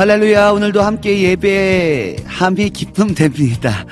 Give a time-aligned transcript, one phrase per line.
[0.00, 3.84] 할렐루야 오늘도 함께 예배함이 기쁨됩니다.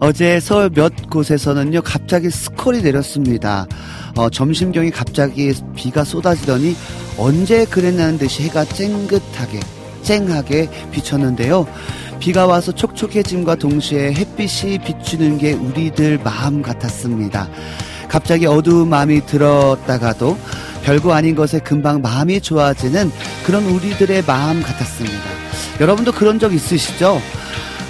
[0.00, 3.68] 어제 서울 몇 곳에서는요 갑자기 스콜이 내렸습니다.
[4.16, 6.74] 어, 점심경이 갑자기 비가 쏟아지더니
[7.16, 9.60] 언제 그랬냐는 듯이 해가 쨍긋하게
[10.02, 11.68] 쨍하게 비쳤는데요.
[12.18, 17.48] 비가 와서 촉촉해짐과 동시에 햇빛이 비추는 게 우리들 마음 같았습니다.
[18.08, 20.36] 갑자기 어두운 마음이 들었다가도
[20.82, 23.12] 별거 아닌 것에 금방 마음이 좋아지는
[23.46, 25.41] 그런 우리들의 마음 같았습니다.
[25.80, 27.20] 여러분도 그런 적 있으시죠?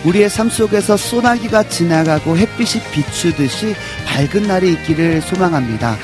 [0.04, 3.74] 우리의 삶 속에서 소나기가 지나가고 햇빛이 비추듯이
[4.06, 5.96] 밝은 날이 있기를 소망합니다.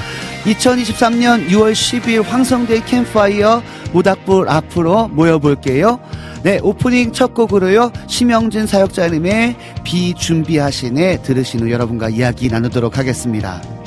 [0.45, 3.63] 2023년 6월 10일 황성대의 캠파이어
[3.93, 5.99] 모닥불 앞으로 모여볼게요.
[6.45, 7.91] 네, 오프닝 첫 곡으로요.
[8.07, 13.78] 심영진 사역자님의 비 준비하시네 들으신 후 여러분과 이야기 나누도록 하겠습니다.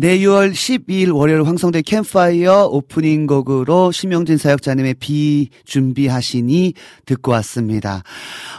[0.00, 8.04] 네, 6월 12일 월요일 황성대 캠파이어 오프닝 곡으로 심영진 사역자님의 비 준비하시니 듣고 왔습니다.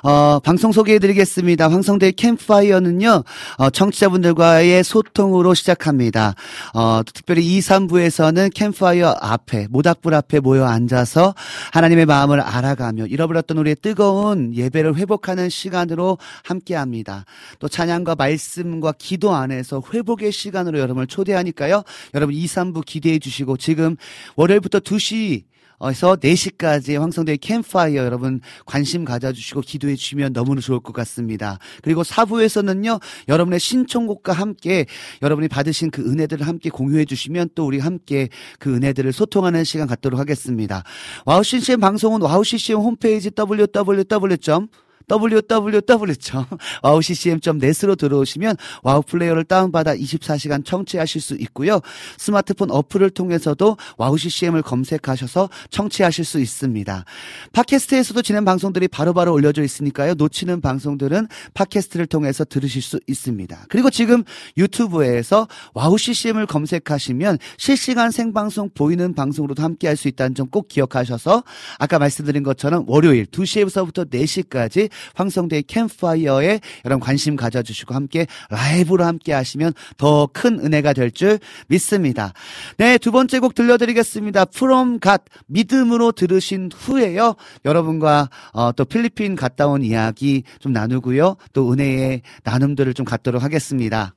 [0.03, 1.69] 어, 방송 소개해드리겠습니다.
[1.69, 3.23] 황성대 캠파이어는요,
[3.57, 6.35] 어, 청취자분들과의 소통으로 시작합니다.
[6.73, 11.35] 어, 특별히 2, 3부에서는 캠파이어 앞에, 모닥불 앞에 모여 앉아서
[11.73, 17.25] 하나님의 마음을 알아가며 잃어버렸던 우리의 뜨거운 예배를 회복하는 시간으로 함께 합니다.
[17.59, 21.83] 또 찬양과 말씀과 기도 안에서 회복의 시간으로 여러분을 초대하니까요.
[22.13, 23.95] 여러분 2, 3부 기대해 주시고 지금
[24.35, 25.43] 월요일부터 2시
[25.81, 31.57] 에서 4시까지 황성대 캠파이어 여러분 관심 가져주시고 기도해 주시면 너무나 좋을 것 같습니다.
[31.81, 34.85] 그리고 4부에서는요, 여러분의 신청곡과 함께
[35.21, 38.27] 여러분이 받으신 그 은혜들을 함께 공유해 주시면 또 우리 함께
[38.59, 40.83] 그 은혜들을 소통하는 시간 갖도록 하겠습니다.
[41.25, 44.67] 와우 CCM 방송은 와우 CCM 홈페이지 www.
[45.09, 51.79] www.wowccm.net으로 들어오시면 와우 플레이어를 다운받아 24시간 청취하실 수 있고요.
[52.17, 57.05] 스마트폰 어플을 통해서도 와우 CCM을 검색하셔서 청취하실 수 있습니다.
[57.53, 60.15] 팟캐스트에서도 진행 방송들이 바로 바로 올려져 있으니까요.
[60.15, 63.67] 놓치는 방송들은 팟캐스트를 통해서 들으실 수 있습니다.
[63.69, 64.25] 그리고 지금
[64.57, 71.43] 유튜브에서 와우 CCM을 검색하시면 실시간 생방송 보이는 방송으로도 함께 할 수 있다는 점 꼭 기억하셔서
[71.77, 79.73] 아까 말씀드린 것처럼 월요일 2시에서부터 4시까지 황성대의 캠파이어에 여러분 관심 가져주시고 함께 라이브로 함께 하시면
[79.97, 82.33] 더 큰 은혜가 될 줄 믿습니다.
[82.77, 84.45] 네, 두 번째 곡 들려드리겠습니다.
[84.53, 87.35] From God 믿음으로 들으신 후에요.
[87.65, 91.35] 여러분과 어, 또 필리핀 갔다 온 이야기 좀 나누고요.
[91.53, 94.13] 또 은혜의 나눔들을 좀 갖도록 하겠습니다.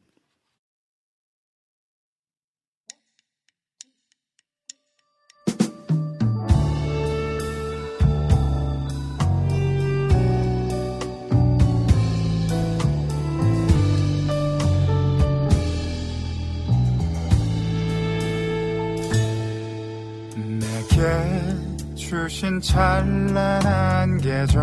[22.12, 24.62] 주신 찬란한 계절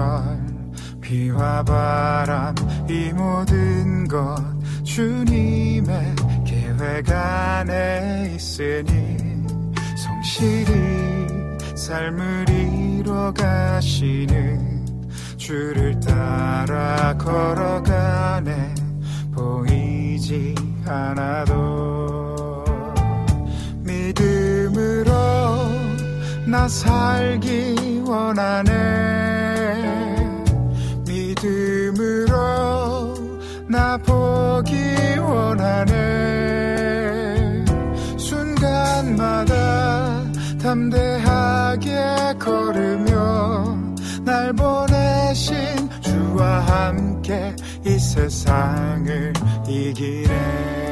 [1.01, 2.53] 비와 바람
[2.87, 4.37] 이 모든 것
[4.83, 6.15] 주님의
[6.45, 9.17] 계획 안에 있으니
[9.97, 10.75] 성실히
[11.75, 14.85] 삶을 이뤄 가시는
[15.35, 18.75] 주를 따라 걸어가네.
[19.33, 20.53] 보이지
[20.85, 22.63] 않아도
[23.81, 25.68] 믿음으로
[26.49, 28.71] 나 살기 원하네.
[31.07, 32.33] 믿음으로
[33.67, 34.75] 나 보기
[35.19, 35.93] 원하네.
[38.17, 39.53] 순간마다
[40.59, 43.77] 담대하게 걸으며
[44.23, 45.55] 날 보내신
[46.01, 49.33] 주와 함께 이 세상을
[49.67, 50.88] 이기네.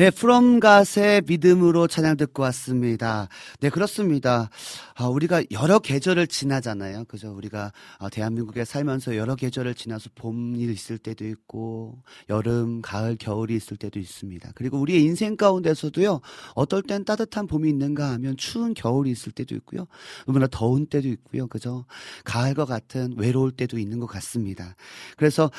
[0.00, 3.28] 네, 프롬 갓의 믿음으로 찬양 듣고 왔습니다.
[3.60, 4.48] 네, 그렇습니다.
[5.00, 7.06] 아, 우리가 여러 계절을 지나잖아요.
[7.06, 7.32] 그죠?
[7.34, 13.78] 우리가 아, 대한민국에 살면서 여러 계절을 지나서 봄이 있을 때도 있고, 여름, 가을, 겨울이 있을
[13.78, 14.52] 때도 있습니다.
[14.54, 16.20] 그리고 우리의 인생 가운데서도요,
[16.54, 19.86] 어떨 땐 따뜻한 봄이 있는가 하면 추운 겨울이 있을 때도 있고요.
[20.26, 21.46] 너무나 더운 때도 있고요.
[21.46, 21.86] 그죠?
[22.24, 24.76] 가을과 같은 외로울 때도 있는 것 같습니다.
[25.16, 25.50] 그래서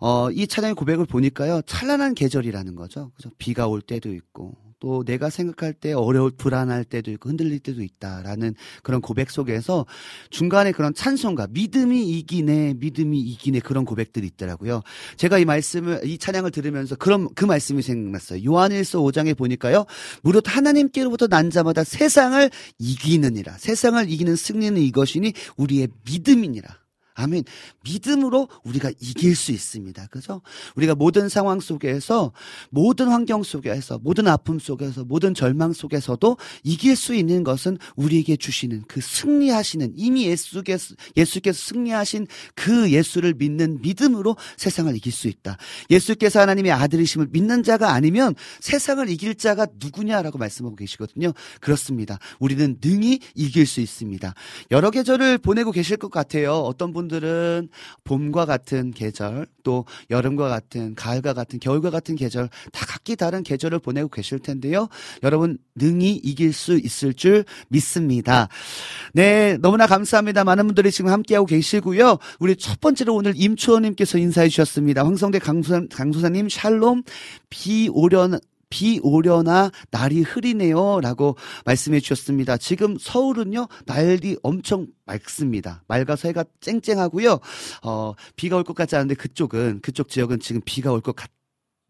[0.00, 3.10] 어, 이 찬양의 고백을 보니까요, 찬란한 계절이라는 거죠.
[3.14, 3.30] 그죠?
[3.36, 8.54] 비가 올 때도 있고, 또 내가 생각할 때 어려울, 불안할 때도 있고, 흔들릴 때도 있다라는
[8.82, 9.86] 그런 고백 속에서
[10.30, 14.82] 중간에 그런 찬송가, 믿음이 이기네, 믿음이 이기네 그런 고백들이 있더라고요.
[15.16, 18.44] 제가 이 말씀을, 이 찬양을 들으면서 그런, 그 말씀이 생각났어요.
[18.44, 19.86] 요한일서 5장에 보니까요,
[20.22, 23.58] 무릇 하나님께로부터 난 자마다 세상을 이기느니라.
[23.58, 26.85] 세상을 이기는 승리는 이것이니 우리의 믿음이니라.
[27.16, 27.44] 아멘.
[27.82, 30.06] 믿음으로 우리가 이길 수 있습니다.
[30.08, 30.42] 그죠?
[30.76, 32.32] 우리가 모든 상황 속에서,
[32.68, 38.84] 모든 환경 속에서, 모든 아픔 속에서, 모든 절망 속에서도 이길 수 있는 것은 우리에게 주시는
[38.86, 45.56] 그 승리하시는, 이미 예수께서, 예수께서 승리하신 그 예수를 믿는 믿음으로 세상을 이길 수 있다.
[45.88, 51.32] 예수께서 하나님의 아들이심을 믿는 자가 아니면 세상을 이길 자가 누구냐라고 말씀하고 계시거든요.
[51.60, 52.18] 그렇습니다.
[52.38, 54.34] 우리는 능히 이길 수 있습니다.
[54.70, 56.56] 여러 계절을 보내고 계실 것 같아요.
[56.56, 57.68] 어떤 분 들은
[58.04, 63.78] 봄과 같은 계절, 또 여름과 같은, 가을과 같은, 겨울과 같은 계절, 다 각기 다른 계절을
[63.80, 64.88] 보내고 계실 텐데요.
[65.22, 68.48] 여러분, 능히 이길 수 있을 줄 믿습니다.
[69.12, 70.44] 네, 너무나 감사합니다.
[70.44, 72.18] 많은 분들이 지금 함께하고 계시고요.
[72.38, 75.04] 우리 첫 번째로 오늘 임초원님께서 인사해 주셨습니다.
[75.04, 77.02] 황성대 강수사, 강수사님, 샬롬,
[77.50, 78.38] 비 오련,
[78.76, 81.00] 비 오려나 날이 흐리네요.
[81.00, 82.58] 라고 말씀해 주셨습니다.
[82.58, 85.82] 지금 서울은요, 날이 엄청 맑습니다.
[85.88, 87.38] 맑아서 해가 쨍쨍하고요.
[87.84, 91.30] 어, 비가 올 것 같지 않은데 그쪽은, 그쪽 지역은 지금 비가 올 것 같,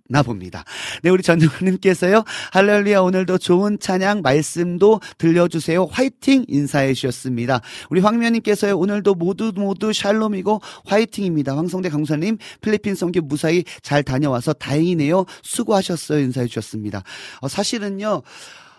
[0.08, 0.64] 나 봅니다.
[1.02, 5.86] 네, 우리 전정님께서요, 할렐루야, 오늘도 좋은 찬양, 말씀도 들려주세요.
[5.86, 6.44] 화이팅!
[6.48, 7.60] 인사해 주셨습니다.
[7.90, 11.56] 우리 황면님께서요, 오늘도 모두 모두 샬롬이고 화이팅입니다.
[11.56, 15.24] 황성대 강사님, 필리핀 성교 무사히 잘 다녀와서 다행이네요.
[15.42, 16.20] 수고하셨어요.
[16.20, 17.02] 인사해 주셨습니다.
[17.40, 18.22] 어, 사실은요,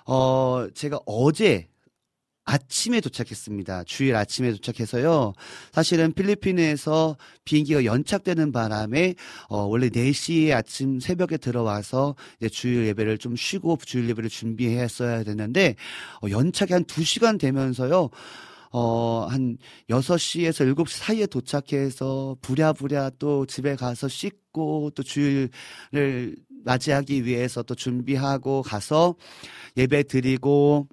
[0.06, 1.68] 어, 제가 어제,
[2.48, 3.84] 아침에 도착했습니다.
[3.84, 5.34] 주일 아침에 도착해서요.
[5.74, 9.16] 사실은 필리핀에서 비행기가 연착되는 바람에
[9.50, 15.76] 어 원래 4시에 아침 새벽에 들어와서 이제 주일 예배를 좀 쉬고 주일 예배를 준비했어야 되는데
[16.24, 18.10] 어 연착이 한 2시간 되면서요.
[18.72, 19.58] 어, 한
[19.90, 28.62] 6시에서 7시 사이에 도착해서 부랴부랴 또 집에 가서 씻고 또 주일을 맞이하기 위해서 또 준비하고
[28.62, 29.16] 가서
[29.78, 30.88] 예배 드리고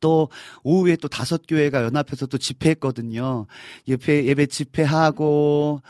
[0.00, 0.28] 또
[0.62, 3.46] 오후에 또 다섯 교회가 연합해서 또 집회했거든요.
[3.86, 5.82] 예배 예배 집회하고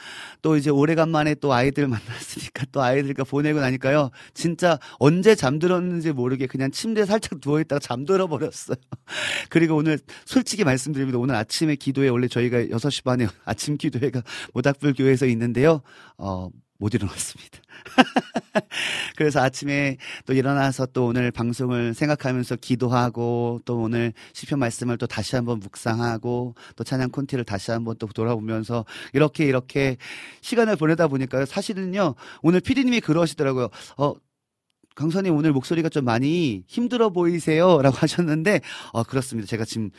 [0.42, 4.10] 또 이제 오래간만에 또 아이들 만났으니까 또 아이들과 보내고 나니까요.
[4.34, 8.76] 진짜 언제 잠들었는지 모르게 그냥 침대에 살짝 누워 있다가 잠들어 버렸어요.
[9.50, 11.18] 그리고 오늘 솔직히 말씀드립니다.
[11.18, 14.22] 오늘 아침에 기도회 원래 저희가 6시 반에 아침 기도회가
[14.54, 15.82] 모닥불 교회에서 있는데요.
[16.16, 17.58] 어, 못 일어났습니다.
[19.16, 25.36] 그래서 아침에 또 일어나서 또 오늘 방송을 생각하면서 기도하고 또 오늘 시편 말씀을 또 다시
[25.36, 29.96] 한번 묵상하고 또 찬양 콘티를 다시 한번 또 돌아보면서 이렇게 이렇게
[30.40, 33.68] 시간을 보내다 보니까 사실은요 오늘 피디님이 그러시더라고요.
[33.96, 34.14] 어
[34.98, 37.78] 강사님 오늘 목소리가 좀 많이 힘들어 보이세요?
[37.82, 38.60] 라고 하셨는데,
[38.92, 39.46] 어, 그렇습니다.
[39.46, 39.90] 제가 지금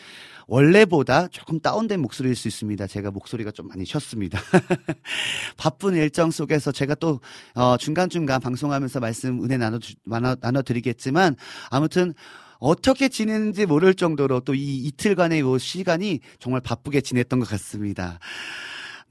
[0.46, 2.86] 원래보다 조금 다운된 목소리일 수 있습니다.
[2.86, 4.38] 제가 목소리가 좀 많이 쉬었습니다.
[5.56, 7.22] 바쁜 일정 속에서 제가 또,
[7.56, 11.38] 어, 중간중간 방송하면서 말씀 은혜 나눠, 나눠, 나눠 드리겠지만,
[11.70, 12.14] 아무튼,
[12.60, 18.20] 어떻게 지내는지 모를 정도로 또 이 이틀간의 이 시간이 정말 바쁘게 지냈던 것 같습니다.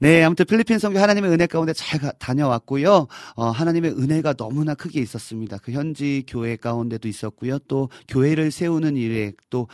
[0.01, 3.07] 네, 아무튼 필리핀 선교 하나님의 은혜 가운데 잘 가- 다녀왔고요.
[3.35, 5.57] 어, 하나님의 은혜가 너무나 크게 있었습니다.
[5.57, 7.59] 그 현지 교회 가운데도 있었고요.
[7.67, 9.67] 또 교회를 세우는 일에 또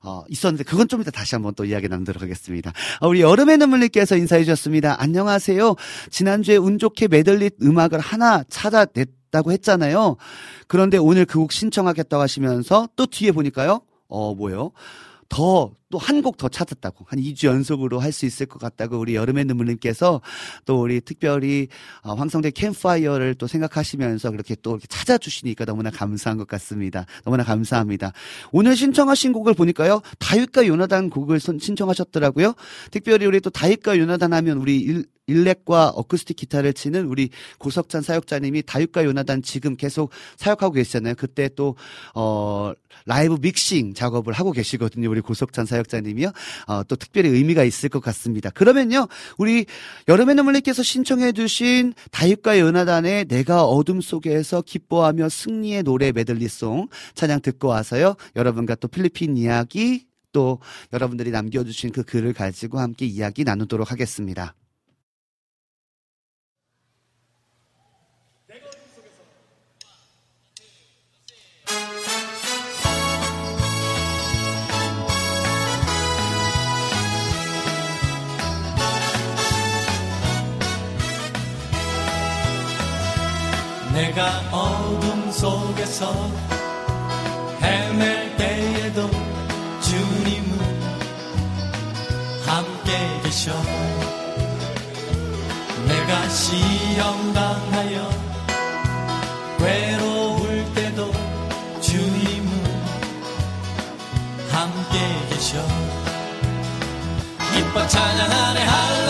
[0.00, 2.72] 어, 있었는데 그건 좀 이따 다시 한번 또 이야기 나누도록 하겠습니다.
[3.00, 5.00] 어, 우리 여름의 눈물님께서 인사해 주셨습니다.
[5.02, 5.74] 안녕하세요.
[6.10, 10.16] 지난주에 운 좋게 메들리 음악을 하나 찾아냈다고 했잖아요.
[10.68, 13.80] 그런데 오늘 그 곡 신청하겠다고 하시면서 또 뒤에 보니까요.
[14.08, 14.70] 어, 뭐요?
[15.34, 17.06] 더, 또 한 곡 더 찾았다고.
[17.08, 20.20] 한 2주 연속으로 할 수 있을 것 같다고 우리 여름의 눈물님께서
[20.64, 21.66] 또 우리 특별히
[22.02, 27.06] 어, 황성대 캠파이어를 또 생각하시면서 그렇게 또 이렇게 찾아주시니까 너무나 감사한 것 같습니다.
[27.24, 28.12] 너무나 감사합니다.
[28.52, 30.02] 오늘 신청하신 곡을 보니까요.
[30.20, 32.54] 다윗과 요나단 곡을 선- 신청하셨더라고요.
[32.92, 38.62] 특별히 우리 또 다윗과 요나단 하면 우리 일, 일렉과 어쿠스틱 기타를 치는 우리 고석찬 사역자님이
[38.62, 41.14] 다윗과 요나단 지금 계속 사역하고 계시잖아요.
[41.16, 41.76] 그때 또,
[42.14, 42.72] 어,
[43.06, 45.10] 라이브 믹싱 작업을 하고 계시거든요.
[45.10, 46.32] 우리 고석찬 사역자님이요.
[46.68, 48.50] 어, 또 특별히 의미가 있을 것 같습니다.
[48.50, 49.08] 그러면요.
[49.38, 49.66] 우리
[50.08, 57.68] 여름의 눈물님께서 신청해 주신 다윗과 요나단의 내가 어둠 속에서 기뻐하며 승리의 노래 메들리송 찬양 듣고
[57.68, 58.16] 와서요.
[58.36, 60.58] 여러분과 또 필리핀 이야기 또
[60.92, 64.54] 여러분들이 남겨주신 그 글을 가지고 함께 이야기 나누도록 하겠습니다.
[83.94, 86.12] 내가 어둠 속에서
[87.62, 89.08] 헤맬 때에도
[89.80, 90.58] 주님은
[92.44, 93.52] 함께 계셔.
[95.86, 98.10] 내가 시험 당하여
[99.60, 101.12] 외로울 때도
[101.80, 102.50] 주님은
[104.50, 104.98] 함께
[105.30, 105.58] 계셔.
[107.54, 108.64] 기뻐 찬양하네.
[108.64, 109.03] 할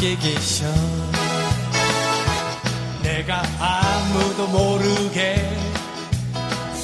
[0.00, 0.64] 함께 계셔.
[3.02, 5.36] 내가 아무도 모르게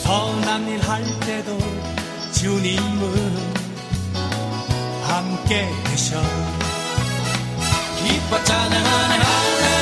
[0.03, 1.59] 선한 일 할 때도
[2.35, 3.55] 주님은
[5.03, 6.21] 함께 계셔.
[8.05, 9.76] 기뻐 찬양하네.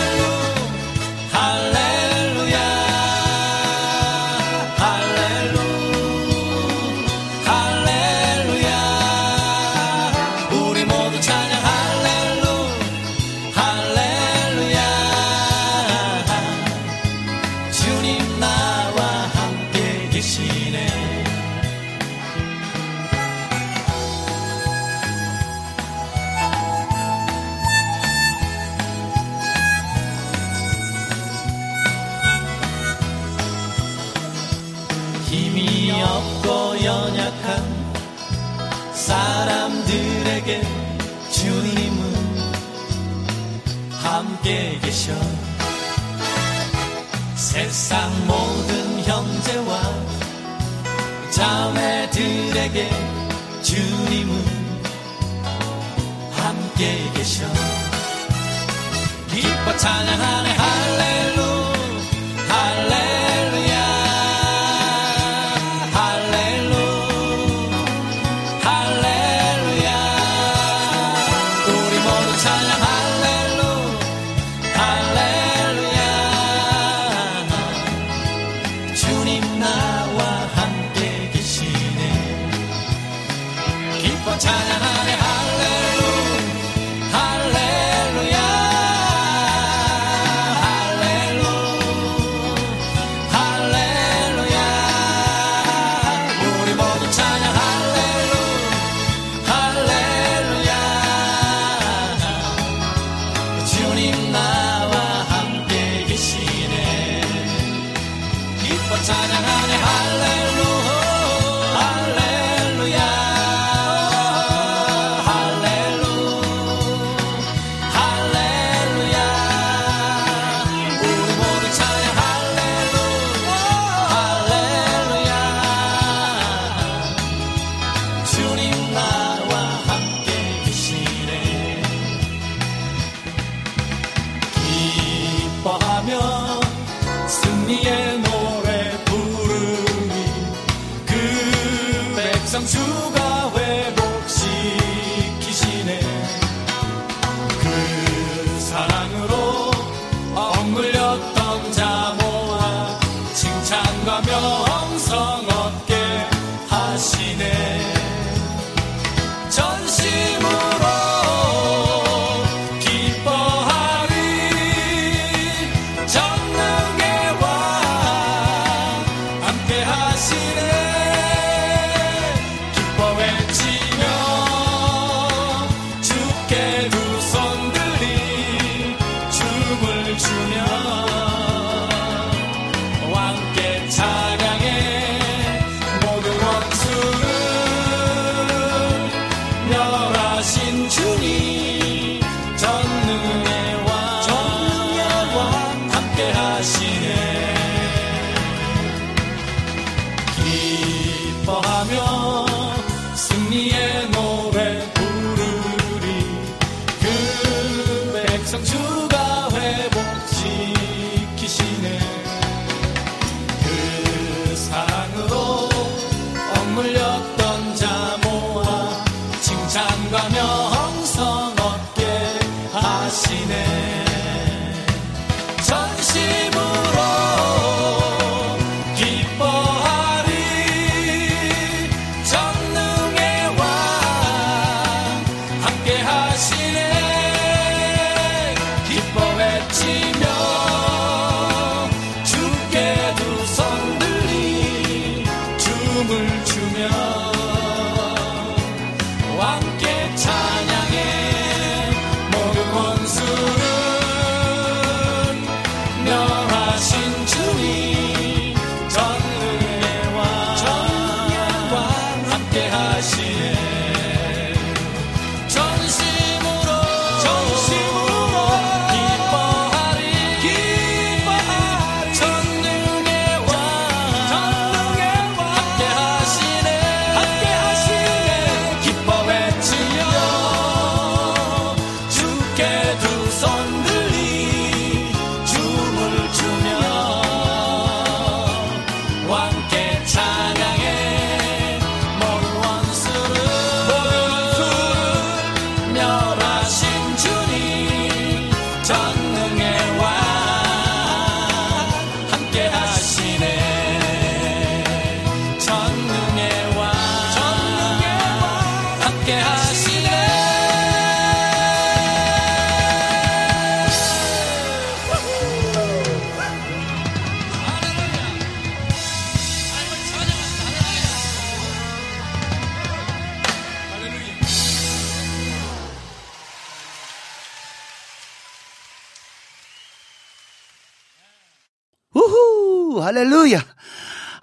[52.74, 52.90] 내게
[53.62, 54.34] 주님은
[56.32, 57.46] 함께 계셔.
[59.30, 60.50] 기뻐 찬양하네.
[60.50, 61.53] 할렐루야.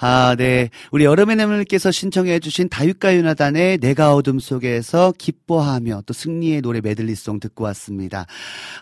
[0.03, 0.71] 아, 네.
[0.89, 8.25] 우리 여름의 내물께서 신청해주신 다윗가요나단의 내가 어둠 속에서 기뻐하며 또 승리의 노래 메들리송 듣고 왔습니다.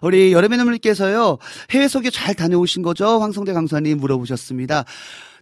[0.01, 1.37] 우리 여름의 내물께서요,
[1.71, 3.19] 해외 소개 잘 다녀오신 거죠?
[3.19, 4.85] 황성대 강사님 물어보셨습니다.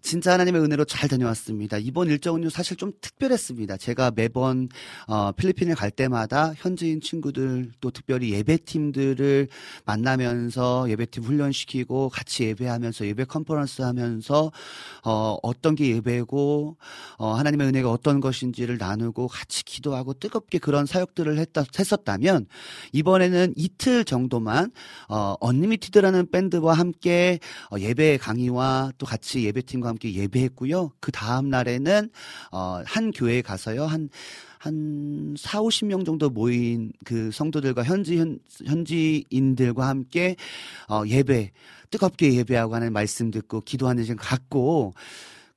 [0.01, 1.77] 진짜 하나님의 은혜로 잘 다녀왔습니다.
[1.77, 3.77] 이번 일정은요, 사실 좀 특별했습니다.
[3.77, 4.69] 제가 매번,
[5.07, 9.47] 어, 필리핀에 갈 때마다 현지인 친구들, 또 특별히 예배팀들을
[9.85, 14.51] 만나면서 예배팀 훈련시키고 같이 예배하면서 예배 컨퍼런스 하면서,
[15.03, 16.77] 어, 어떤 게 예배고,
[17.17, 22.45] 어, 하나님의 은혜가 어떤 것인지를 나누고 같이 기도하고 뜨겁게 그런 사역들을 했다, 했었다면,
[22.93, 24.71] 이번에는 이틀 정도만,
[25.09, 27.39] 어, 언리미티드라는 밴드와 함께
[27.71, 30.91] 어, 예배 강의와 또 같이 예배팀과 함께 예배했고요.
[30.99, 32.09] 그 다음 날에는
[32.51, 33.85] 어, 한 교회에 가서요.
[33.85, 40.35] 한한 4, 50명 정도 모인 그 성도들과 현지 현, 현지인들과 함께
[40.89, 41.51] 어, 예배
[41.89, 44.93] 뜨겁게 예배하고 하는 말씀 듣고 기도하는 시간 갖고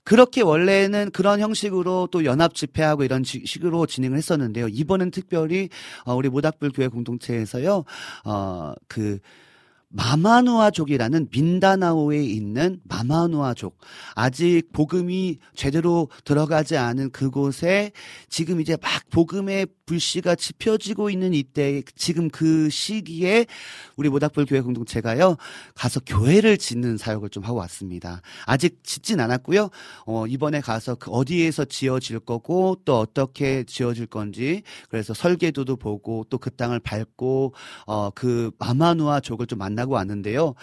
[0.03, 4.69] 그렇게 원래는 그런 형식으로 또 연합 집회하고 이런 지- 식으로 진행을 했었는데요.
[4.69, 5.69] 이번엔 특별히
[6.05, 7.85] 어, 우리 모닥불 교회 공동체에서요.
[8.25, 9.19] 어그
[9.93, 13.77] 마마누아족이라는 민다나오에 있는 마마누아족
[14.15, 17.91] 아직 복음이 제대로 들어가지 않은 그곳에
[18.29, 23.47] 지금 이제 막 복음의 불씨가 지펴지고 있는 이때 지금 그 시기에
[23.97, 25.37] 우리 모닥불 교회 공동체가요
[25.75, 28.23] 가서 교회를 짓는 사역을 좀 하고 왔습니다.
[28.47, 29.71] 아직 짓진 않았고요.
[30.07, 36.39] 어 이번에 가서 그 어디에서 지어질 거고 또 어떻게 지어질 건지 그래서 설계도도 보고 또
[36.39, 37.55] 그 땅을 밟고
[37.87, 40.55] 어 그 마마누아족을 좀 만나 고 왔는데요.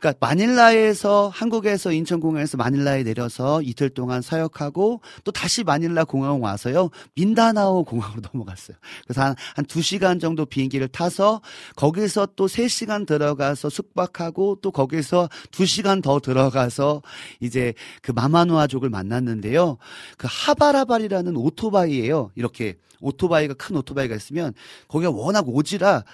[0.00, 7.84] 그러니까 마닐라에서 한국에서 인천공항에서 마닐라에 내려서 이틀 동안 사역하고 또 다시 마닐라 공항 와서요 민다나오
[7.84, 8.76] 공항으로 넘어갔어요.
[9.04, 11.42] 그래서 한, 한 2시간 정도 비행기를 타서
[11.76, 17.02] 거기서 또 3시간 들어가서 숙박하고 또 거기서 2시간 더 들어가서
[17.40, 19.76] 이제 그 마마누아족을 만났는데요.
[20.16, 22.30] 그 하바라발이라는 오토바이예요.
[22.36, 24.54] 이렇게 오토바이가 큰 오토바이가 있으면
[24.88, 26.04] 거기가 워낙 오지라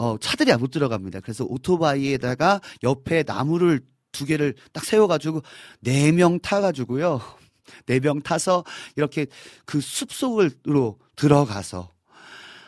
[0.00, 1.20] 어, 차들이 못 들어갑니다.
[1.20, 3.80] 그래서 오토바이에다가 옆에 나무를
[4.12, 5.42] 두 개를 딱 세워가지고
[5.80, 7.20] 네 명 타가지고요.
[7.86, 8.64] 네 명 타서
[8.96, 9.26] 이렇게
[9.66, 11.90] 그 숲속으로 들어가서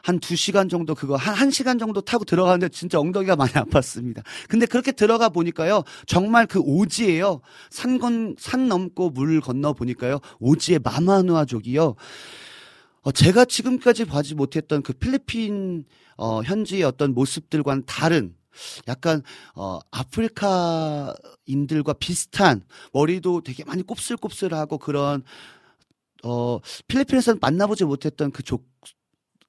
[0.05, 4.23] 한 두 시간 정도 그거 한 한 시간 정도 타고 들어가는데 진짜 엉덩이가 많이 아팠습니다.
[4.49, 7.41] 근데 그렇게 들어가 보니까요 정말 그 오지예요.
[7.71, 11.95] 산 건 산 넘고 물 건너 보니까요 오지의 마마누아족이요.
[13.03, 15.85] 어, 제가 지금까지 보지 못했던 그 필리핀
[16.17, 18.35] 어, 현지의 어떤 모습들과는 다른
[18.87, 19.23] 약간
[19.55, 22.63] 어 아프리카인들과 비슷한
[22.93, 25.23] 머리도 되게 많이 곱슬곱슬하고 그런
[26.25, 28.67] 어 필리핀에서는 만나보지 못했던 그 족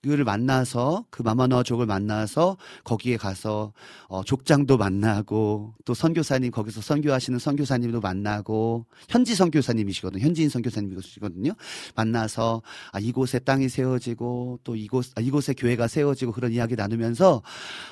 [0.05, 3.71] 을 만나서 그 마마너족을 만나서 거기에 가서
[4.09, 10.21] 어 족장도 만나고 또 선교사님 거기서 선교하시는 선교사님도 만나고 현지 선교사님이시거든요.
[10.21, 11.53] 현지인 선교사님이시거든요.
[11.95, 12.61] 만나서
[12.91, 17.41] 아 이곳에 땅이 세워지고 또 이곳 아, 이곳에 교회가 세워지고 그런 이야기 나누면서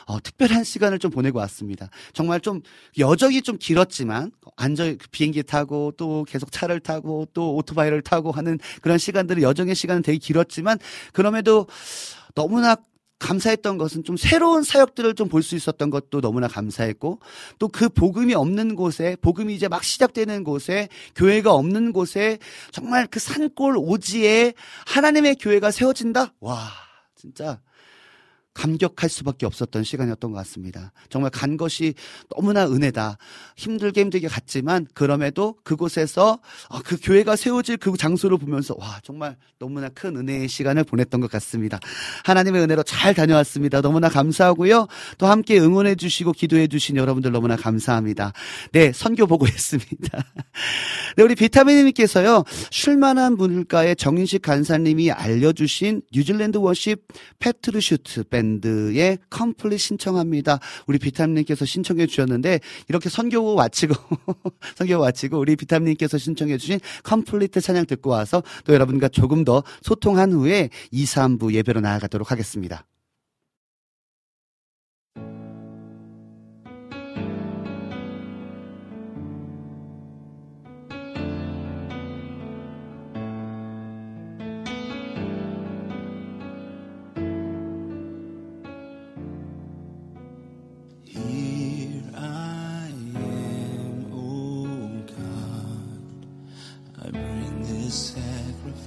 [0.08, 1.90] 어 특별한 시간을 좀 보내고 왔습니다.
[2.12, 2.62] 정말 좀
[2.98, 8.98] 여정이 좀 길었지만 안전 비행기 타고 또 계속 차를 타고 또 오토바이를 타고 하는 그런
[8.98, 10.78] 시간들은 여정의 시간은 되게 길었지만
[11.14, 11.68] 그럼에도
[12.36, 12.76] 너무나
[13.20, 17.20] 감사했던 것은 좀 새로운 사역들을 좀 볼 수 있었던 것도 너무나 감사했고
[17.60, 22.40] 또 그 복음이 없는 곳에 복음이 이제 막 시작되는 곳에 교회가 없는 곳에
[22.72, 24.54] 정말 그 산골 오지에
[24.88, 26.34] 하나님의 교회가 세워진다?
[26.40, 26.70] 와,
[27.16, 27.60] 진짜
[28.54, 30.92] 감격할 수밖에 없었던 시간이었던 것 같습니다.
[31.10, 31.94] 정말 간 것이
[32.30, 33.18] 너무나 은혜다.
[33.56, 39.90] 힘들게 힘들게 갔지만 그럼에도 그곳에서 아, 그 교회가 세워질 그 장소를 보면서 와 정말 너무나
[39.90, 41.80] 큰 은혜의 시간을 보냈던 것 같습니다.
[42.26, 43.82] 하나님의 은혜로 잘 다녀왔습니다.
[43.82, 44.88] 너무나 감사하고요.
[45.18, 48.34] 또 함께 응원해 주시고 기도해 주신 여러분들 너무나 감사합니다.
[48.74, 50.24] 네 선교 보고 했습니다.
[51.16, 57.08] 네 우리 비타민님께서요 쉴만한 물가에 정인식 간사님이 알려주신 뉴질랜드 워십
[57.40, 60.60] Parachute 밴드의 Complete 신청합니다.
[60.88, 63.96] 우리 비타민님께서 신청해 주셨는데 이렇게 선교 마치고
[64.76, 70.32] 선교 마치고 우리 비타민님께서 신청해 주신 Complete 찬양 듣고 와서 또 여러분과 조금 더 소통한
[70.34, 72.86] 후에 2, 3부 예배로 나아가도록 하겠습니다.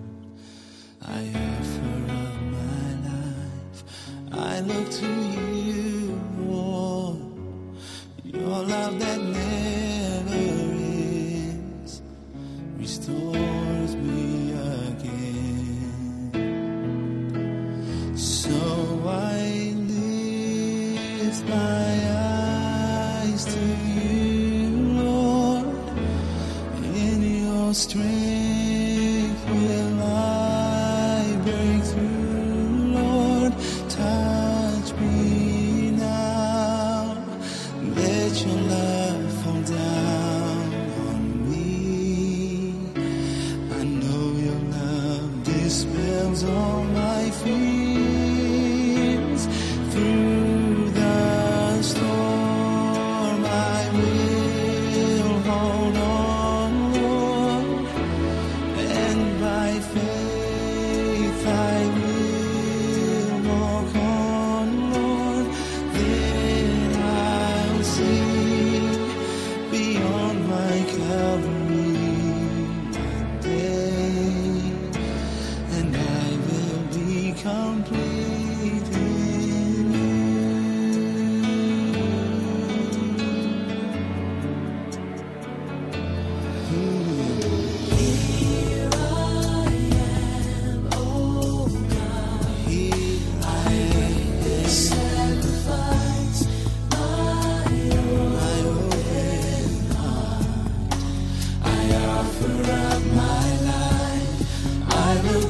[1.01, 3.83] I offer up my life.
[4.31, 7.19] I look to you, Lord.
[8.23, 9.20] Your love that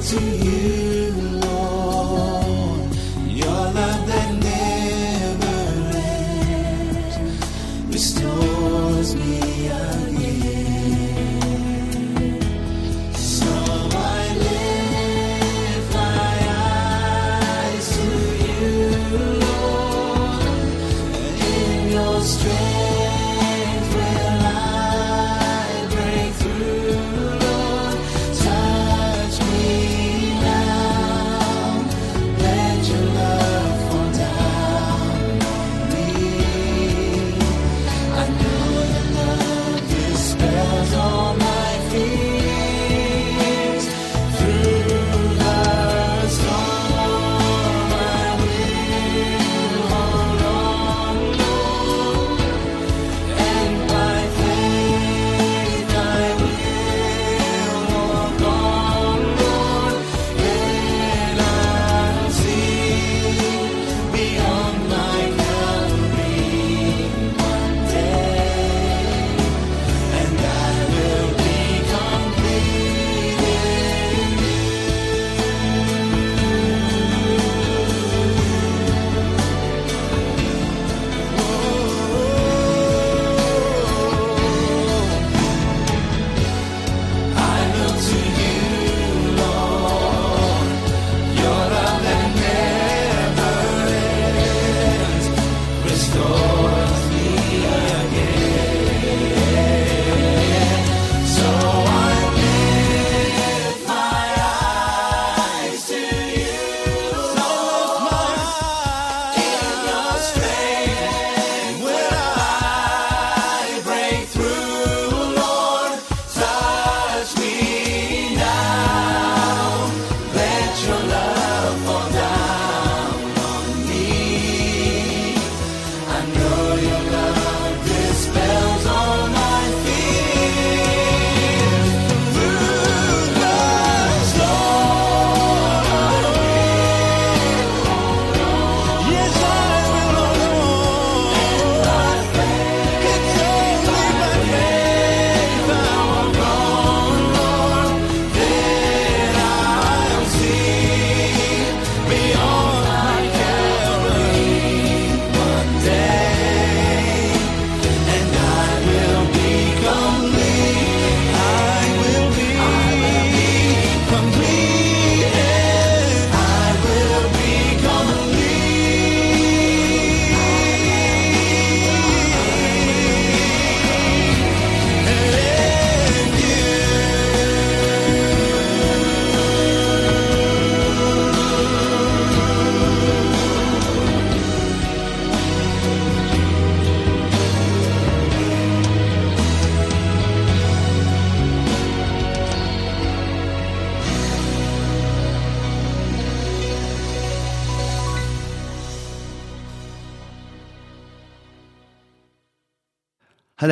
[0.02, 0.91] to you,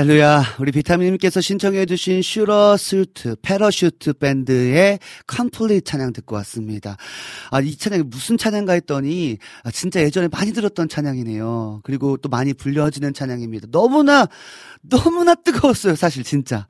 [0.00, 0.56] 할렐루야.
[0.60, 6.96] 우리 비타민님께서 신청해주신 슈러스트, Parachute 밴드의 Complete 찬양 듣고 왔습니다.
[7.50, 11.80] 아, 이 찬양이 무슨 찬양가 했더니, 아, 진짜 예전에 많이 들었던 찬양이네요.
[11.84, 13.66] 그리고 또 많이 불려지는 찬양입니다.
[13.70, 14.26] 너무나,
[14.80, 16.66] 너무나 뜨거웠어요, 사실, 진짜.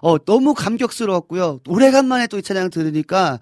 [0.00, 1.62] 어, 너무 감격스러웠고요.
[1.66, 3.40] 오래간만에 또 이 찬양 들으니까,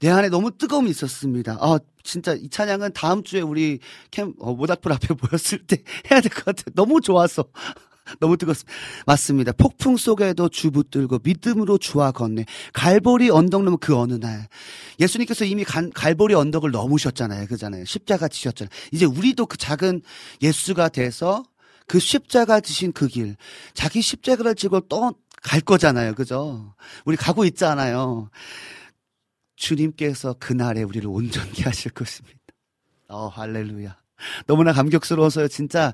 [0.00, 1.58] 내 안에 너무 뜨거움이 있었습니다.
[1.60, 3.80] 아, 진짜 이 찬양은 다음 주에 우리
[4.10, 5.76] 캠, 어, 모닥불 앞에 모였을 때
[6.10, 6.72] 해야 될 것 같아요.
[6.74, 7.44] 너무 좋아서.
[8.20, 8.72] 너무 뜨겁습니다.
[9.06, 9.52] 맞습니다.
[9.52, 12.44] 폭풍 속에도 주 붙들고 믿음으로 주와 건네.
[12.72, 14.48] 갈보리 언덕 넘은 그 어느 날.
[15.00, 17.46] 예수님께서 이미 간, 갈보리 언덕을 넘으셨잖아요.
[17.46, 17.84] 그잖아요.
[17.84, 18.70] 십자가 지셨잖아요.
[18.92, 20.02] 이제 우리도 그 작은
[20.42, 21.44] 예수가 돼서
[21.86, 23.36] 그 십자가 지신 그 길.
[23.74, 26.14] 자기 십자가를 지고 또 갈 거잖아요.
[26.14, 26.74] 그죠?
[27.04, 28.30] 우리 가고 있잖아요.
[29.56, 32.38] 주님께서 그날에 우리를 온전케 하실 것입니다.
[33.08, 33.96] 어, 할렐루야.
[34.46, 35.92] 너무나 감격스러워서요, 진짜,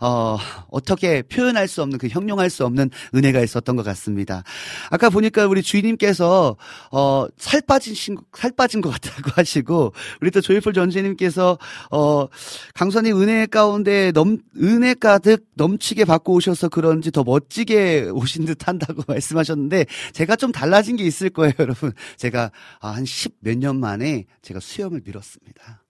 [0.00, 4.42] 어, 어떻게 표현할 수 없는 그 형용할 수 없는 은혜가 있었던 것 같습니다.
[4.90, 6.56] 아까 보니까 우리 주인님께서,
[6.90, 11.58] 어, 살 빠지신, 살 빠진 것 같다고 하시고, 우리 또 조이풀 전주님께서,
[11.90, 12.26] 어,
[12.74, 19.02] 강선님 은혜 가운데 넘, 은혜 가득 넘치게 받고 오셔서 그런지 더 멋지게 오신 듯 한다고
[19.08, 21.92] 말씀하셨는데, 제가 좀 달라진 게 있을 거예요, 여러분.
[22.16, 22.50] 제가
[22.80, 25.82] 아, 한 십 몇 년 만에 제가 수염을 밀었습니다.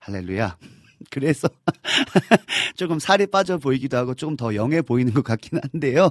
[0.00, 0.56] 할렐루야.
[1.10, 1.48] 그래서
[2.76, 6.10] 조금 살이 빠져 보이기도 하고 조금 더 영해 보이는 것 같긴 한데요.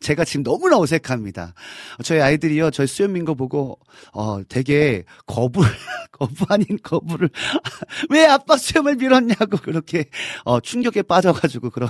[0.00, 1.54] 제가 지금 너무나 어색합니다.
[2.02, 3.78] 저희 아이들이요, 저희 수염민 거 보고
[4.12, 5.62] 어 되게 거부
[6.12, 7.30] 거부 아닌 거부를
[8.10, 10.06] 왜 아빠 수염을 밀었냐고 그렇게
[10.44, 11.88] 어 충격에 빠져가지고 그런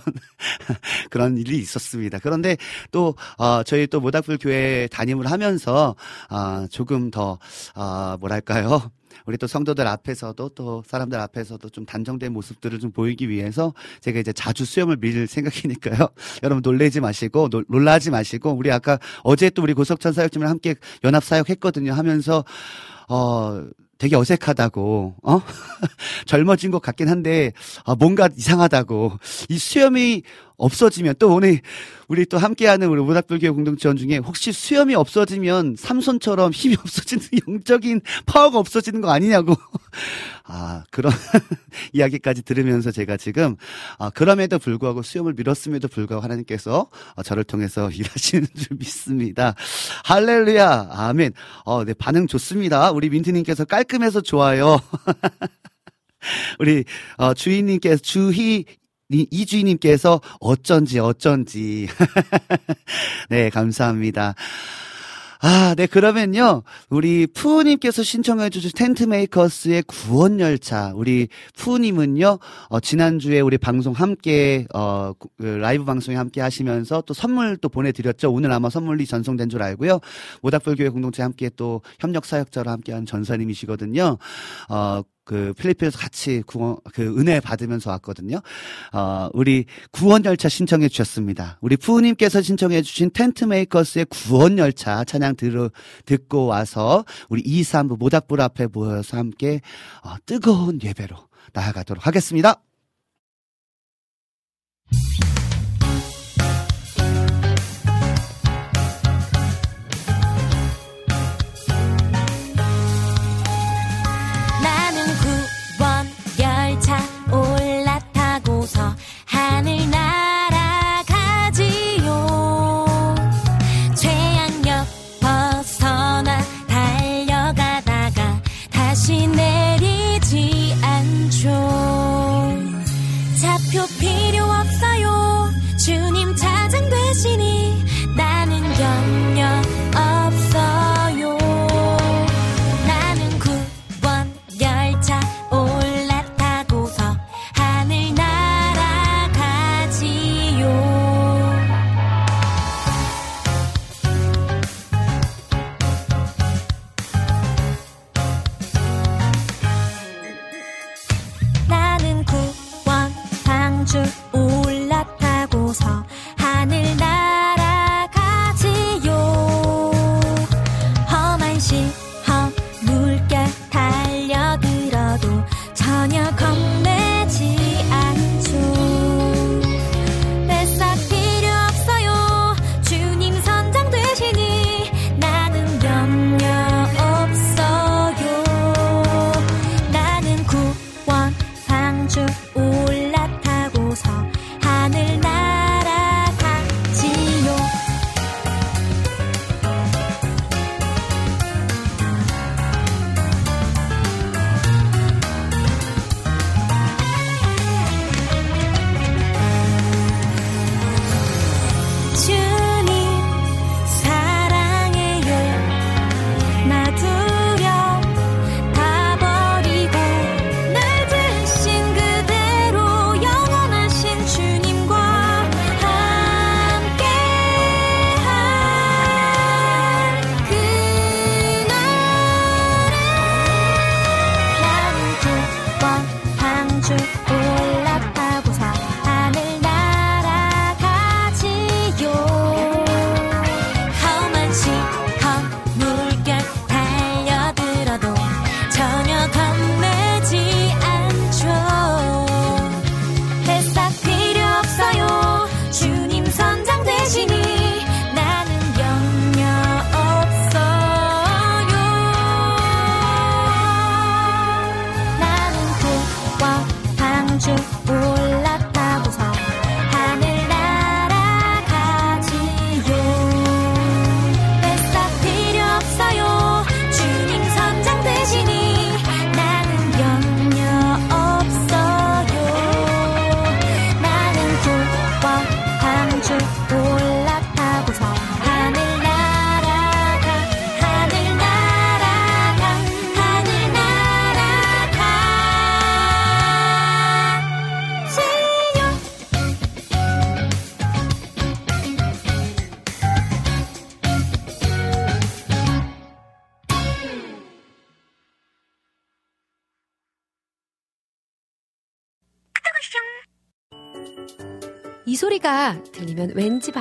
[1.10, 2.18] 그런 일이 있었습니다.
[2.18, 2.56] 그런데
[2.90, 5.94] 또 어, 저희 또 모닥불 교회 담임을 하면서
[6.28, 7.38] 아 조금 더
[7.74, 8.90] 아, 뭐랄까요?
[9.26, 14.32] 우리 또 성도들 앞에서도 또 사람들 앞에서도 좀 단정된 모습들을 좀 보이기 위해서 제가 이제
[14.32, 16.08] 자주 수염을 밀 생각이니까요.
[16.42, 21.24] 여러분 놀래지 마시고 놀, 놀라지 마시고 우리 아까 어제 또 우리 고석천 사역팀을 함께 연합
[21.24, 21.92] 사역했거든요.
[21.92, 22.44] 하면서
[23.08, 23.64] 어
[23.98, 25.40] 되게 어색하다고, 어?
[26.26, 27.52] 젊어진 것 같긴 한데,
[27.84, 29.12] 아, 뭔가 이상하다고.
[29.48, 30.22] 이 수염이
[30.64, 31.60] 없어지면, 또 오늘,
[32.08, 38.58] 우리 또 함께하는 우리 문학불교 공동체원 중에, 혹시 수염이 없어지면 삼손처럼 힘이 없어지는 영적인 파워가
[38.58, 39.54] 없어지는 거 아니냐고.
[40.46, 41.12] 아, 그런
[41.92, 43.56] 이야기까지 들으면서 제가 지금,
[43.98, 49.54] 아, 그럼에도 불구하고 수염을 밀었음에도 불구하고 하나님께서 어, 저를 통해서 일하시는 줄 믿습니다.
[50.04, 50.88] 할렐루야.
[50.90, 51.32] 아멘.
[51.64, 52.90] 어, 네, 반응 좋습니다.
[52.90, 54.78] 우리 민트님께서 깔끔해서 좋아요.
[56.58, 56.84] 우리,
[57.16, 58.64] 어, 주인님께서, 주희,
[59.10, 61.86] 이- 이주인님께서 어쩐지 어쩐지
[63.30, 64.34] 네 감사합니다.
[65.46, 66.62] 아, 네, 그러면요.
[66.88, 70.92] 우리 푸우님께서 신청해주신 텐트메이커스의 구원열차.
[70.94, 72.38] 우리 푸우님은요,
[72.70, 77.68] 어, 지난주에 우리 방송 함께, 어, 구- 그 라이브 방송에 함께 하시면서 또 선물 또
[77.68, 78.32] 보내드렸죠.
[78.32, 80.00] 오늘 아마 선물이 전송된 줄 알고요.
[80.40, 84.16] 모닥불교회 공동체 함께 또 협력사역자로 함께한 전사님이시거든요.
[84.70, 88.40] 어, 그 필리핀에서 같이 구원 그 은혜 받으면서 왔거든요.
[88.92, 91.58] 어, 우리 구원 열차 신청해 주셨습니다.
[91.60, 95.70] 우리 부우님께서 신청해 주신 텐트 메이커스의 구원 열차 찬양 들어
[96.04, 99.60] 듣고 와서 우리 2, 3부 모닥불 앞에 모여서 함께
[100.02, 101.16] 어, 뜨거운 예배로
[101.52, 102.60] 나아가도록 하겠습니다.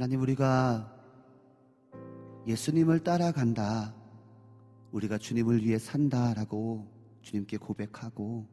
[0.00, 0.90] 하나님 우리가
[2.46, 3.94] 예수님을 따라간다.
[4.92, 6.90] 우리가 주님을 위해 산다라고
[7.20, 8.48] 주님께 고백하고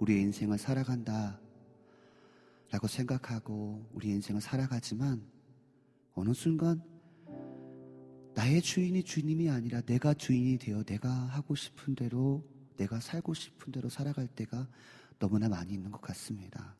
[0.00, 1.38] 우리의 인생을 살아간다.
[2.70, 5.22] 라고 생각하고 우리 인생을 살아가지만
[6.14, 6.82] 어느 순간
[8.34, 12.42] 나의 주인이 주님이 아니라 내가 주인이 되어 내가 하고 싶은 대로
[12.78, 14.66] 내가 살고 싶은 대로 살아갈 때가
[15.18, 16.74] 너무나 많이 있는 것 같습니다.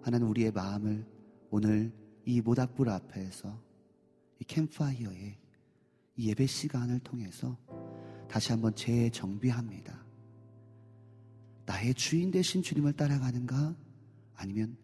[0.00, 1.06] 하나님 우리의 마음을
[1.50, 3.62] 오늘 이 모닥불 앞에서
[4.38, 5.38] 이 캠파이어의
[6.16, 7.58] 이 예배 시간을 통해서
[8.28, 10.06] 다시 한번 재정비합니다.
[11.66, 13.76] 나의 주인 되신 주님을 따라가는가?
[14.34, 14.76] 아니면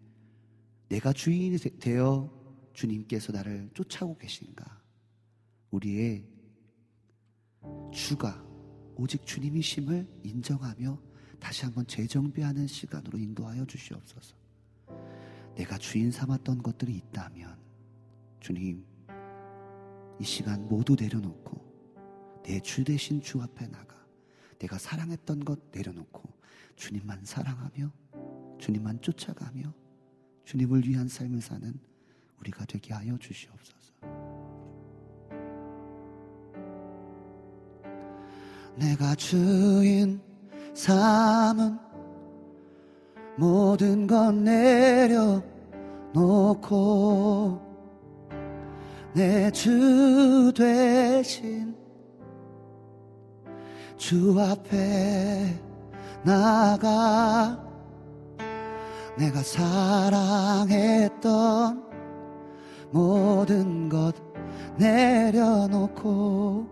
[0.88, 2.30] 내가 주인이 되어
[2.72, 4.82] 주님께서 나를 쫓아오고 계신가?
[5.70, 6.26] 우리의
[7.92, 8.44] 주가
[8.94, 11.00] 오직 주님이심을 인정하며
[11.38, 14.45] 다시 한번 재정비하는 시간으로 인도하여 주시옵소서.
[15.56, 17.56] 내가 주인 삼았던 것들이 있다면
[18.40, 18.84] 주님
[20.20, 21.56] 이 시간 모두 내려놓고
[22.44, 23.96] 내 주 대신 주 앞에 나가
[24.58, 26.22] 내가 사랑했던 것 내려놓고
[26.76, 27.90] 주님만 사랑하며
[28.58, 29.72] 주님만 쫓아가며
[30.44, 31.74] 주님을 위한 삶을 사는
[32.38, 33.94] 우리가 되게 하여 주시옵소서.
[38.76, 40.20] 내가 주인
[40.74, 41.78] 삼은
[43.36, 45.36] 모든 건 내려놓고
[49.14, 51.74] 내 주 대신
[53.96, 55.58] 주 앞에
[56.22, 57.58] 나가
[59.16, 61.16] 내가 사랑했던
[62.90, 64.14] 모든 것
[64.76, 66.66] 내려놓고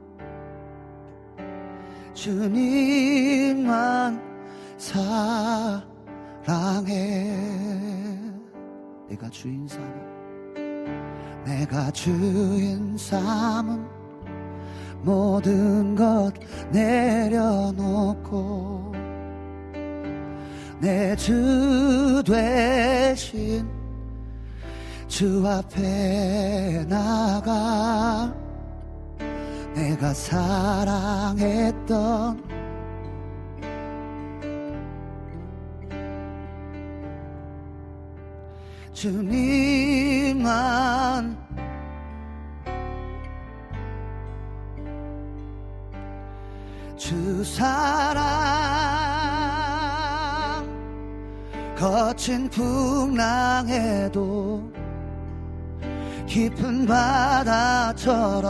[2.12, 3.64] 주님만
[4.76, 5.82] 사
[6.46, 7.36] 랑해
[9.08, 13.86] 내가 주인 삼은 내가 주인 삼은
[15.02, 16.32] 모든 것
[16.70, 18.14] 내려놓고
[20.80, 23.66] 내 주 대신
[25.08, 28.34] 주 앞에 나가
[29.74, 31.34] 내가 사랑했던
[38.94, 40.44] 주님만.
[46.96, 48.14] 주 사랑
[51.76, 53.92] 거친 풍랑에도
[56.26, 58.42] 깊은 바다처럼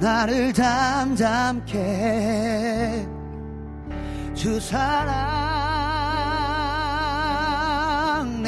[0.00, 1.76] 나를 잠잠케
[4.34, 5.45] 주 사랑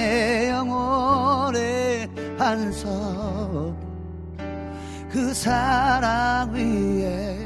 [0.08, 3.76] 내 영혼의 반석
[5.10, 7.36] 그 사랑 위에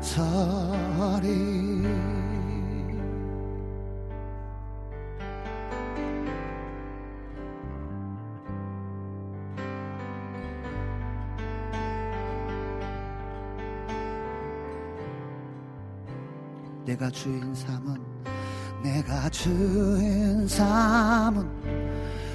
[0.00, 1.22] 서리.
[16.84, 17.96] 내가 주인 삼은
[18.82, 21.61] 내가 주인 삼은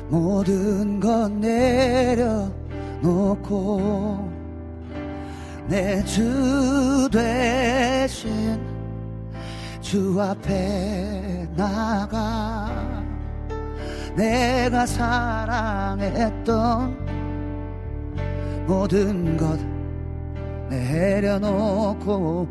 [0.10, 2.58] 모든 것 내려놓고
[5.68, 8.60] 내 주 대신
[9.82, 12.70] 주 앞에 나가
[14.16, 16.46] 내가 사랑했던
[18.66, 19.60] 모든 것
[20.70, 22.48] 내려놓고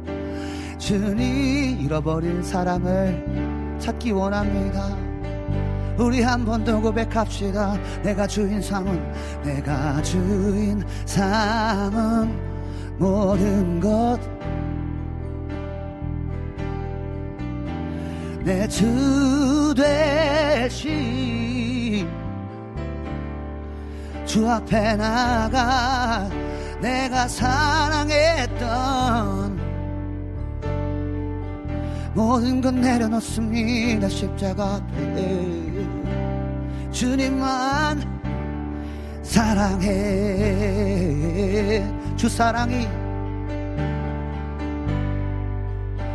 [0.79, 4.96] 주님 잃어버린 사랑을 찾기 원합니다.
[5.99, 7.77] 우리 한 번 더 고백합시다.
[8.03, 9.01] 내가 주인 상은
[9.43, 12.37] 내가 주인 상은
[12.99, 14.19] 모든 것
[18.45, 20.87] 내 주 대신
[24.25, 26.29] 주 앞에 나가
[26.81, 28.57] 내가 사랑했던
[32.15, 35.66] 모든 건 내려놓습니다 십자가 앞에
[36.97, 38.01] 주님만
[39.23, 39.85] 사랑해
[42.17, 42.89] 주 사랑이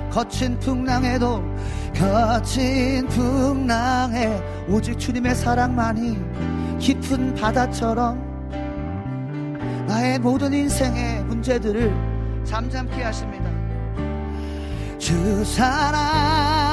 [0.10, 1.44] 거친 풍랑에도
[1.96, 6.18] 거친 풍랑에 오직 주님의 사랑만이
[6.80, 8.32] 깊은 바다처럼
[9.88, 13.52] 나의 모든 인생의 문제들을 잠잠케 하십니다.
[14.98, 16.71] 주 사랑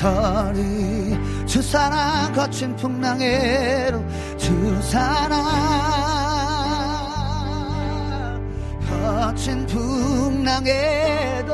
[0.00, 0.10] 위에
[0.50, 4.02] 서리 주 사랑 거친 풍랑에로
[4.38, 5.44] 주 사랑
[8.88, 11.50] 거친 풍랑에도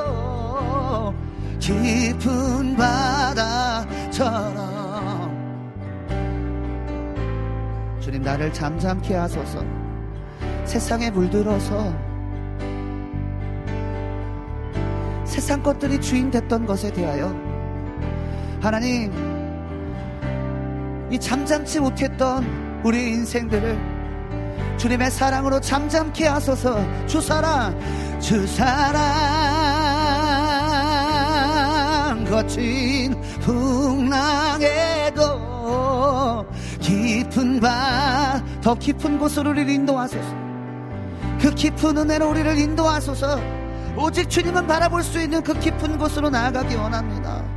[1.59, 4.57] 깊은 바다처럼
[8.01, 9.65] 주님 나를 잠잠케 하소서.
[10.65, 11.93] 세상에 물들어서
[15.25, 17.46] 세상 것들이 주인 됐던 것에 대하여
[18.67, 19.13] 하나님
[21.09, 22.45] 이 잠잠지 못했던
[22.83, 23.79] 우리 인생들을
[24.77, 26.85] 주님의 사랑으로 잠잠케 하소서.
[27.07, 27.79] 주 사랑
[28.19, 29.07] 주 사랑.
[32.29, 35.23] 거친 풍랑에도
[36.81, 40.29] 깊은 바 더 깊은 곳으로 우리를 인도하소서.
[41.41, 43.39] 그 깊은 은혜로 우리를 인도하소서.
[43.97, 47.56] 오직 주님은 바라볼 수 있는 그 깊은 곳으로 나아가기 원합니다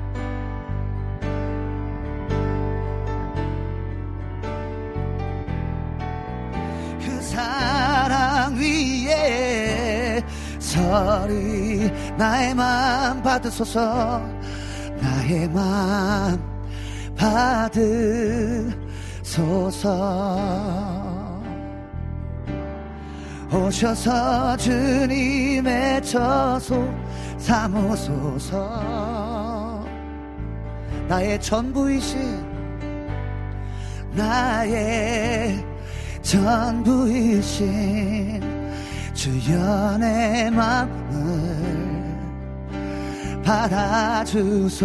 [10.80, 14.22] 서리 나의 마음 받으소서.
[15.02, 16.40] 나의 마음
[17.18, 18.80] 받으소서.
[23.52, 26.88] 오셔서 주님의 처소
[27.38, 28.60] 삼으소서.
[31.10, 32.48] 나의 전부이신
[34.16, 35.62] 나의
[36.22, 37.80] 전부이신
[40.00, 42.00] 내 마음을
[43.44, 44.80] 받아주소서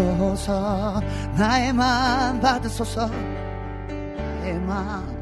[1.37, 5.15] 나의 마음 받으소서 나의 마음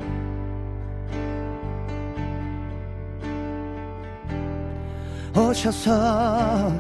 [5.37, 6.73] 오셔서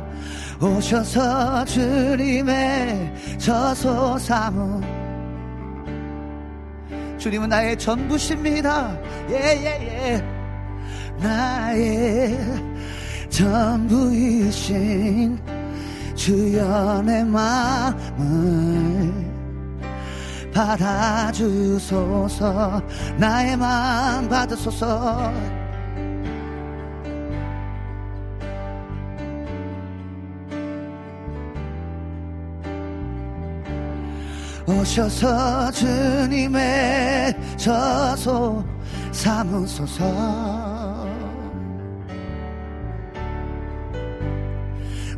[0.58, 5.02] 오셔서 주님의 저소 삼음
[7.18, 8.96] 주님은 나의 전부십니다.
[9.28, 9.66] 예 예
[10.16, 10.31] 예.
[11.22, 12.36] 나의
[13.30, 14.72] 전부이신
[16.14, 19.12] 주여 내 마음을
[20.52, 22.02] 받아주소서.
[23.16, 25.32] 나의 마음 받으소서.
[34.64, 38.64] 오셔서 주님의 저소
[39.10, 40.81] 삼으소서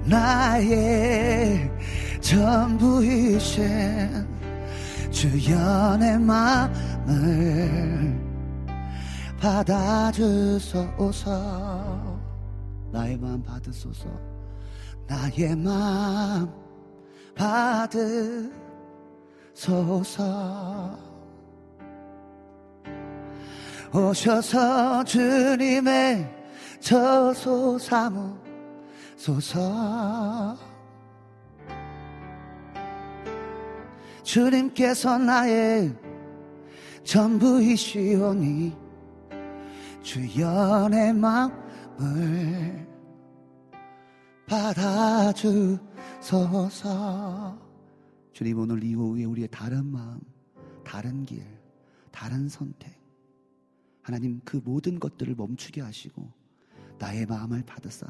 [0.05, 1.71] 나의
[2.21, 3.65] 전부이신
[5.11, 8.23] 주여 내 마음을
[9.41, 11.33] 받아주소서.
[12.93, 14.07] 나의 마음 받으소서.
[15.07, 16.51] 나의 마음
[17.35, 18.65] 받으소서.
[19.55, 20.99] 소서
[23.93, 26.29] 오셔서 주님의
[26.81, 27.79] 저소
[29.25, 30.59] 삼으소서
[34.23, 35.97] 주님께서 나의
[37.05, 38.77] 전부이시오니
[40.03, 42.87] 주여 내 마음을
[44.47, 45.95] 받아주소서.
[48.33, 50.21] 주님 오늘 이후에 우리의 다른 마음,
[50.85, 51.47] 다른 길,
[52.11, 52.93] 다른 선택.
[54.03, 56.31] 하나님 그 모든 것들을 멈추게 하시고
[56.99, 58.07] 나의 마음을 받으사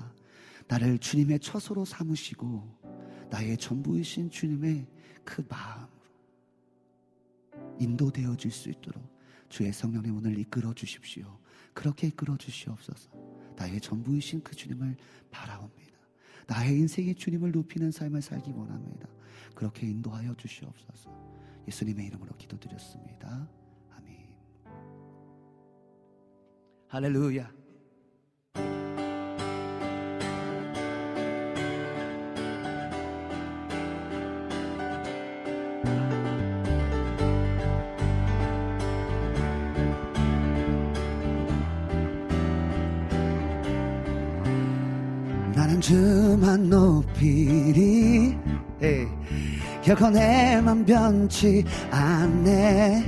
[0.68, 2.84] 나를 주님의 처소로 삼으시고
[3.30, 4.86] 나의 전부이신 주님의
[5.24, 5.88] 그 마음으로
[7.80, 9.02] 인도되어 줄수 있도록
[9.48, 11.38] 주의 성령님 오늘 이끌어 주십시오.
[11.72, 13.10] 그렇게 이끌어 주시옵소서.
[13.56, 14.96] 나의 전부이신 그 주님을
[15.30, 15.94] 바라옵니다.
[16.46, 19.08] 나의 인생이 주님을 높이는 삶을 살기 원합니다.
[19.54, 21.10] 그렇게 인도하여 주시옵소서.
[21.66, 23.48] 예수님의 이름으로 기도드렸습니다.
[23.96, 24.28] 아멘.
[26.88, 27.63] 할렐루야.
[45.84, 48.34] 주만 높이리.
[48.80, 49.06] 에이.
[49.82, 53.04] 결코 내맘 변치 않네.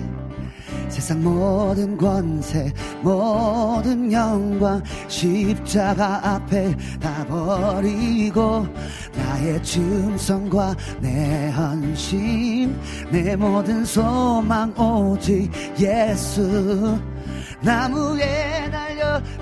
[0.91, 2.71] 세상 모든 권세
[3.01, 8.67] 모든 영광 십자가 앞에 다 버리고
[9.17, 12.79] 나의 충성과 내 헌신
[13.11, 15.51] 내 모든 소망 오직
[15.81, 17.01] 예수.
[17.63, 18.66] 나무에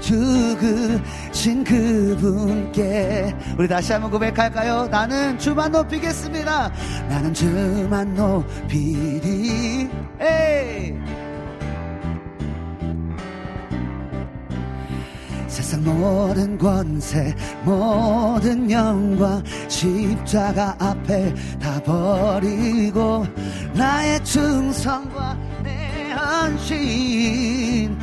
[0.01, 4.89] 죽으신 그분께 우리 다시 한번 고백할까요?
[4.89, 6.73] 나는 주만 높이겠습니다.
[7.09, 9.89] 나는 주만 높이리.
[10.21, 10.95] 에이.
[15.55, 23.25] 세상 모든 권세 모든 영광 십자가 앞에 다 버리고
[23.73, 27.97] 나의 충성과 내 헌신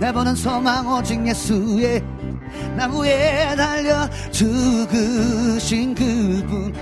[0.00, 2.02] 내보는 소망 오직 예수의
[2.74, 6.74] 나무에 달려 죽으신 그분.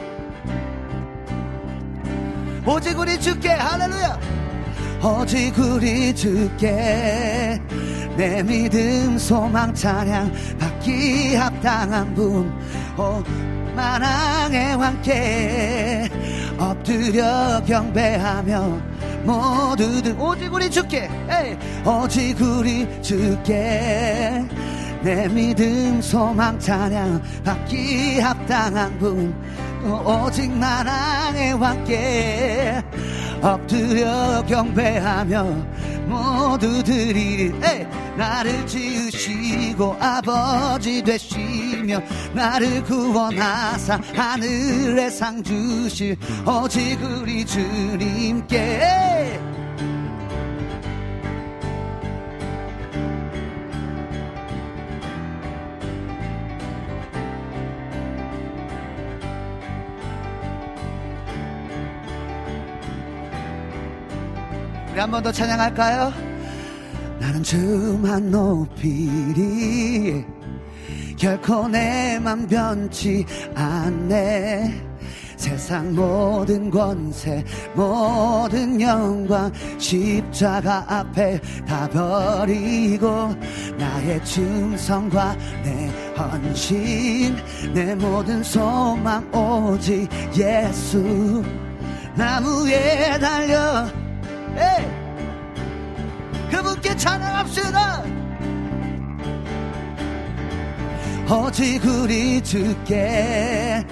[2.64, 4.21] 오직 우리 주께 할렐루야.
[5.03, 7.61] 오직 우리 주께
[8.16, 12.53] 내 믿음 소망 찬양 받기 합당한 분.
[12.97, 13.23] 오,
[13.75, 16.09] 만왕의 왕께
[16.57, 24.45] 엎드려 경배하며 모두들 오직 우리 주께 에이, 오직 우리 주께.
[25.03, 29.33] 내 믿음 소망 찬양 받기 합당한 분
[30.05, 32.83] 오직 만왕의 왕께
[33.43, 35.45] 엎드려 경배하며
[36.07, 37.86] 모두들이 에이,
[38.16, 42.01] 나를 지으시고 아버지 되시며
[42.32, 46.16] 나를 구원하사 하늘의 상 주실
[46.47, 48.78] 오직 우리 주님께
[64.99, 66.12] 우리 한 번 더 찬양할까요?
[67.20, 70.24] 나는 주만 높이리
[71.16, 73.24] 결코 내 맘 변치
[73.55, 74.74] 않네
[75.36, 77.44] 세상 모든 권세
[77.74, 83.36] 모든 영광 십자가 앞에 다 버리고
[83.78, 85.88] 나의 충성과 내
[86.18, 87.36] 헌신
[87.72, 91.44] 내 모든 소망 오직 예수
[92.16, 93.86] 나무에 달려
[94.59, 94.86] 에이!
[96.50, 98.04] 그분께 찬양합시다
[101.30, 103.84] 오직 우리 주께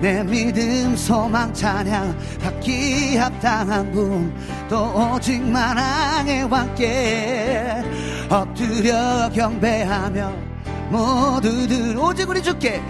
[0.00, 7.82] 내 믿음 소망 찬양 받기 합당한 분 또 오직 만왕의 왕께
[8.30, 10.49] 엎드려 경배하며
[10.90, 12.82] 모두들 오직 우리 주께!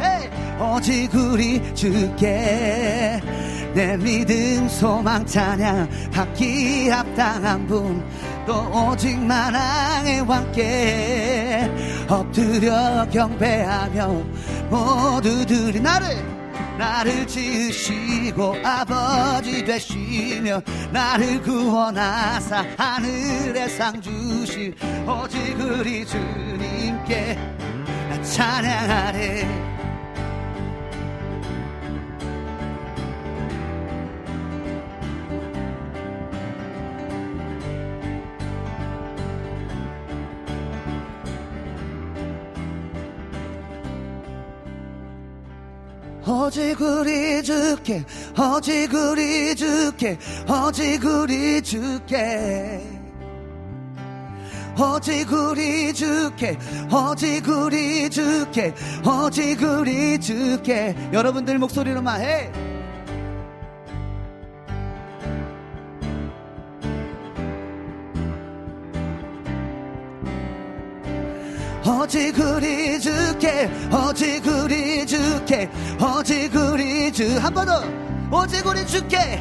[0.59, 3.21] 오직 우리 주께
[3.73, 8.03] 내 믿음 소망 찬양 받기 합당한 분
[8.51, 11.71] 또 오직 만왕의 왕께
[12.09, 14.09] 엎드려 경배하며
[14.69, 16.09] 모두들이 나를
[16.77, 24.75] 나를 지으시고 아버지 되시며 나를 구원하사 하늘의 상 주실
[25.07, 27.70] 오직 우리 주님께 나
[28.23, 29.47] 찬양하리
[46.27, 48.05] 오직 우리 주께
[48.39, 52.90] 오직 우리 주께 오직 우리 주께
[54.79, 56.57] 오직 우리 주께
[56.93, 58.75] 오직 우리 주께
[59.07, 60.95] 오직 우리 주께.
[61.13, 62.51] 여러분들 목소리로만 해.
[71.87, 75.69] 오직 우리 주께 오직 우리 주께
[76.01, 77.39] 오직 우리 주.
[77.39, 77.83] 한 번 더
[78.33, 79.41] 오직 우리 주께.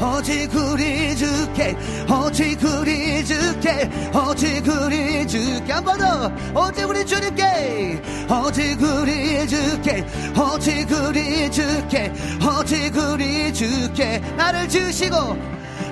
[0.00, 1.76] 오직 우리 주께
[2.08, 5.72] 오직 우리 주께 오직 우리 주께.
[5.72, 8.00] 한 번 더 오직 우리 주님께
[8.30, 10.04] 오직 우리 주께
[10.36, 14.18] 오직 우리 주께 오직 우리 주께.
[14.36, 15.16] 나를 주시고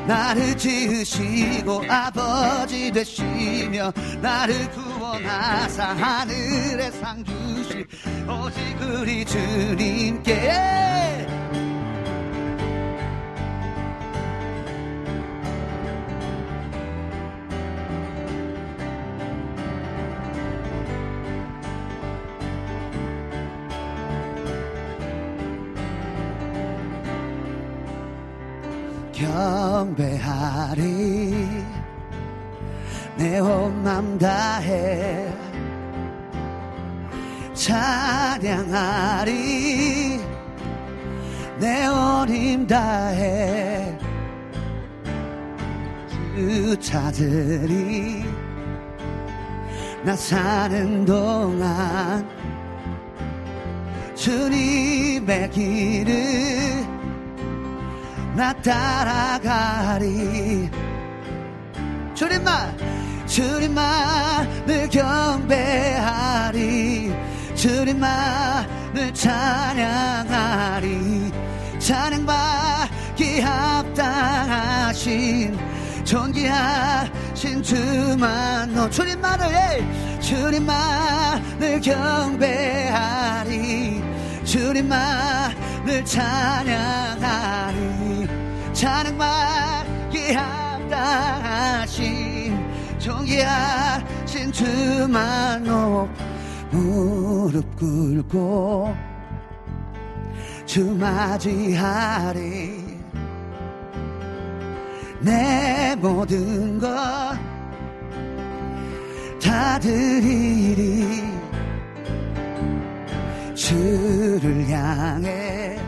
[0.07, 7.85] 나를 지으시고 아버지 되시며 나를 구원하사 하늘의 상 주시.
[8.29, 8.61] 오직
[9.01, 10.43] 우리 주님께
[29.23, 30.85] 경배하리.
[33.17, 35.33] 내 온맘 다해
[37.55, 39.31] 찬양하리.
[41.61, 43.97] 내 온힘 다해
[46.09, 48.25] 주 찾으리.
[50.05, 52.27] 나 사는 동안
[54.17, 56.92] 주님의 길을
[58.35, 60.11] 나 따라가리.
[62.15, 62.79] 주님만
[63.27, 66.63] 주님만을 경배하리.
[67.55, 71.31] 주님만을 찬양하리.
[71.79, 75.59] 찬양받기 합당하신
[76.05, 79.85] 존귀하신 주만 너 주님만을 예,
[80.21, 83.53] 주님만을 경배하리.
[84.45, 88.12] 주님만을 찬양하리
[88.83, 91.89] 찬양받기 합당하신
[92.99, 96.09] 존귀하신 주만 높
[96.73, 98.93] 무릎 꿇고
[100.67, 102.83] 주 맞이하리.
[105.21, 106.89] 내 모든 것
[109.41, 111.23] 다 드리리.
[113.55, 115.79] 주를 향해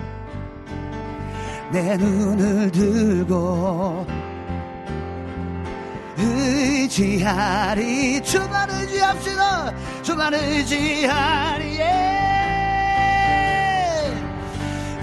[1.75, 4.07] 내 눈을 들고
[6.17, 8.23] 의지하리.
[8.23, 9.75] 주만 의지합시다.
[10.05, 11.81] 주만 의지하리.
[11.81, 11.91] 예.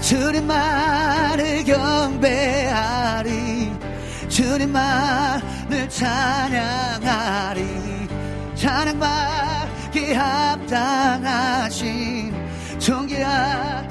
[0.00, 3.70] 주님만을 경배하리.
[4.30, 7.60] 주님만을 찬양하리.
[8.54, 12.32] 찬양받기 합당하신
[12.78, 13.81] 존귀하신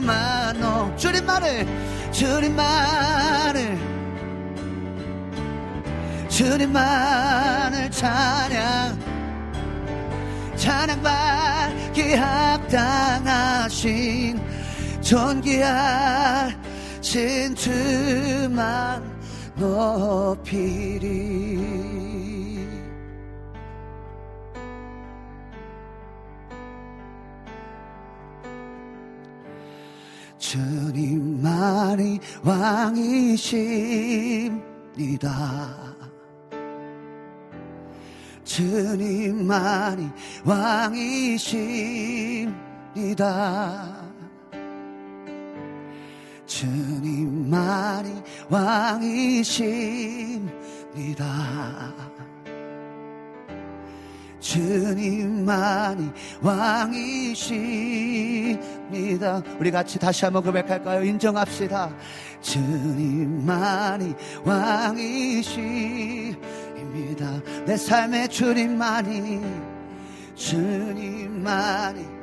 [0.00, 1.66] 주만 높 주님만을
[2.10, 3.78] 주님만을
[6.28, 8.98] 주님만을 찬양
[10.56, 13.60] 찬양받기 합당하신
[15.02, 16.54] 존귀하신
[17.54, 19.04] 주만
[19.56, 21.10] 높이리
[30.50, 33.70] 주님만이 왕이십니다.
[38.42, 40.10] 주님만이
[40.44, 40.90] 왕이십니다.
[46.46, 48.10] 주님만이
[48.50, 49.20] 왕이십니다.
[54.40, 56.10] 주님만이
[56.42, 57.70] 왕이십니다.
[59.58, 61.04] 우리 같이 다시 한번 고백할까요?
[61.04, 61.94] 인정합시다.
[62.40, 64.14] 주님만이
[64.44, 66.40] 왕이십니다.
[67.66, 69.40] 내 삶의 주님만이
[70.34, 72.20] 주님만이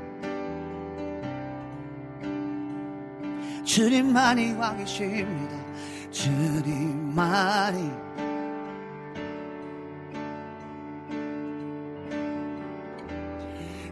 [3.63, 5.55] 주님만이 왕이십니다.
[6.11, 8.06] 주님만이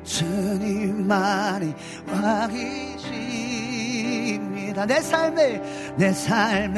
[0.06, 1.74] 주님만이
[2.08, 3.26] 왕이십니다.
[4.86, 5.62] 내 삶에,
[5.98, 6.76] 내 삶에,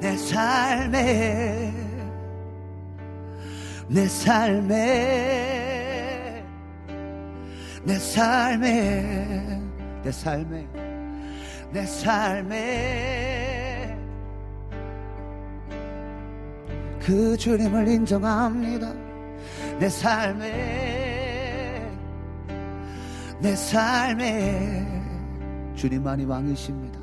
[0.00, 1.72] 내 삶에,
[3.88, 4.84] 내 삶에,
[7.84, 9.60] 내 삶에,
[10.02, 10.66] 내 삶에,
[11.70, 12.68] 내 삶에,
[16.98, 19.07] 그 주님을 인정합니다.
[19.78, 20.48] 내 삶에,
[23.40, 24.86] 내 삶에
[25.76, 26.98] 주님만이 왕이십니다.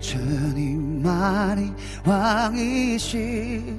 [0.00, 1.72] 주님만이
[2.06, 3.78] 왕이십니다.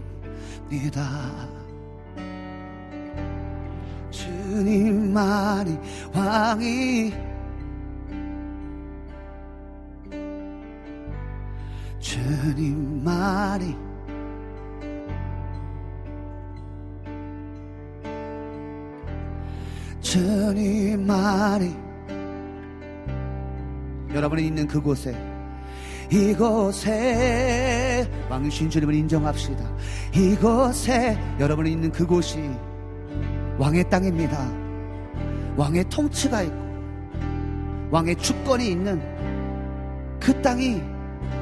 [4.12, 5.80] 주님만이
[6.14, 7.14] 왕이
[12.00, 13.89] 주님만이
[20.10, 21.76] 주님만이
[24.12, 25.16] 여러분이 있는 그곳에
[26.12, 29.64] 이곳에 왕이신 주님을 인정합시다.
[30.16, 32.50] 이곳에 여러분이 있는 그곳이
[33.60, 34.52] 왕의 땅입니다.
[35.56, 36.58] 왕의 통치가 있고
[37.92, 39.00] 왕의 주권이 있는
[40.20, 40.82] 그 땅이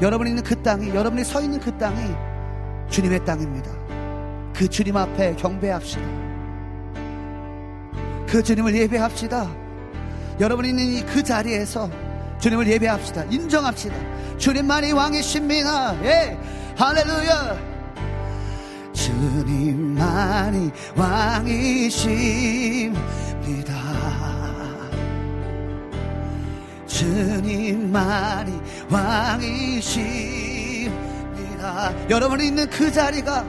[0.01, 2.01] 여러분이 있는 그 땅이 여러분이 서 있는 그 땅이
[2.89, 3.71] 주님의 땅입니다.
[4.53, 6.26] 그 주님 앞에 경배합시다.
[8.27, 9.47] 그 주님을 예배합시다.
[10.39, 11.89] 여러분이 있는 이 그 자리에서
[12.39, 13.23] 주님을 예배합시다.
[13.31, 13.95] 인정합시다.
[14.37, 15.95] 주님만이 왕이십니다.
[16.03, 16.37] 예.
[16.77, 17.57] 할렐루야.
[18.93, 22.97] 주님만이 왕이십니다.
[26.85, 28.59] 주님만이
[28.91, 30.91] 왕이십니다.
[32.09, 33.45] 여러분이 있는 그 자리가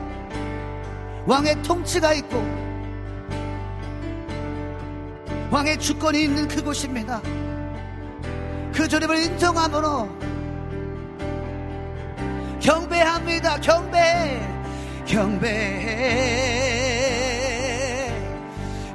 [1.27, 2.68] 왕의 통치가 있고
[5.51, 7.23] 왕의 주권이 있는 그곳입니다.
[8.75, 10.09] 그 주님을 인정함으로
[12.61, 13.61] 경배합니다.
[13.61, 14.41] 경배,
[15.07, 15.49] 경배,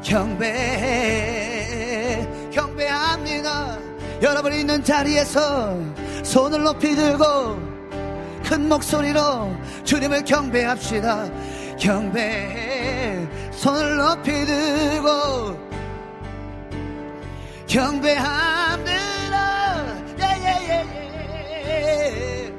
[0.03, 0.49] 경배,
[2.51, 3.79] 경배합니다.
[4.21, 5.75] 여러분이 있는 자리에서
[6.23, 7.57] 손을 높이 들고
[8.45, 9.51] 큰 목소리로
[9.83, 11.29] 주님을 경배합시다.
[11.79, 15.62] 경배, 손을 높이 들고
[17.73, 19.37] 경배합니다.
[20.45, 22.53] 예예예예.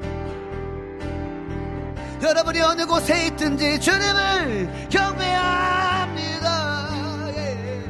[2.21, 6.49] 여러분이 어느 곳에 있든지 주님을 경배합니다.
[7.37, 7.85] 예.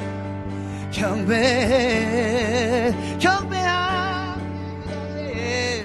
[0.90, 4.92] 경배, 경배합니다.
[5.20, 5.82] 예.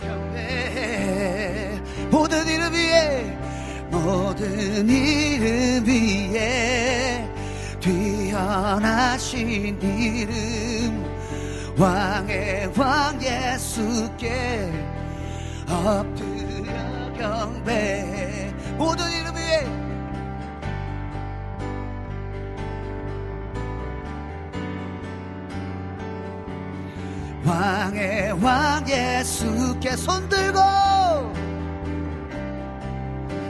[0.00, 1.80] 경배,
[2.12, 3.36] 모든 이름 위에,
[3.90, 7.28] 모든 이름 위에,
[7.80, 11.04] 뛰 어나신 이름.
[11.78, 14.72] 왕의 왕 예수께
[15.68, 16.72] 엎드려
[17.18, 18.54] 경배.
[18.76, 19.66] 모든 이름 위에.
[27.44, 30.58] 왕의 왕 예수께 손들고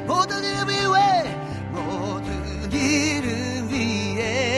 [0.07, 1.35] 모든 이름 위에
[1.73, 4.56] 모든 이름 위에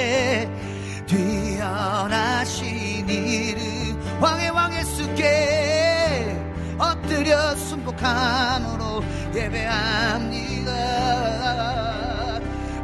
[3.38, 6.36] 이름 왕의 왕 예수께
[6.78, 9.02] 엎드려 순복함으로
[9.34, 10.72] 예배합니다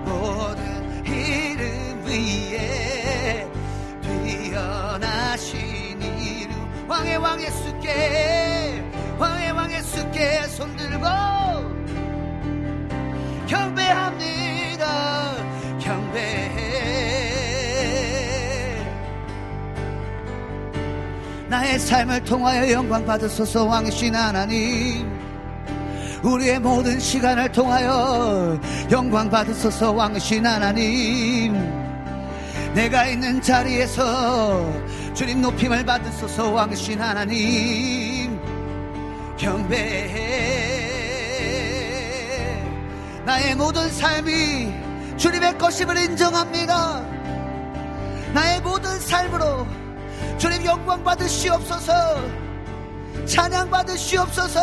[0.04, 3.46] 모든 이름 위에
[4.02, 8.82] 뛰어나신 이름 왕의 왕 예수께
[9.18, 11.33] 왕의 왕 예수께 손들고
[21.64, 25.10] 나의 삶을 통하여 영광 받으소서 왕이신 하나님.
[26.22, 28.60] 우리의 모든 시간을 통하여
[28.90, 31.54] 영광 받으소서 왕이신 하나님.
[32.74, 34.70] 내가 있는 자리에서
[35.14, 38.38] 주님 높임을 받으소서 왕이신 하나님.
[39.38, 40.44] 경배해.
[43.24, 44.70] 나의 모든 삶이
[45.16, 47.02] 주님의 것임을 인정합니다.
[48.34, 49.66] 나의 모든 삶으로
[50.38, 51.92] 주님 영광 받으시옵소서,
[53.26, 54.60] 찬양 받으시옵소서,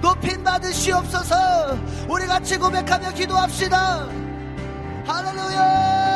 [0.00, 1.34] 높임 받으시옵소서.
[2.08, 4.08] 우리 같이 고백하며 기도합시다.
[5.06, 6.15] 할렐루야.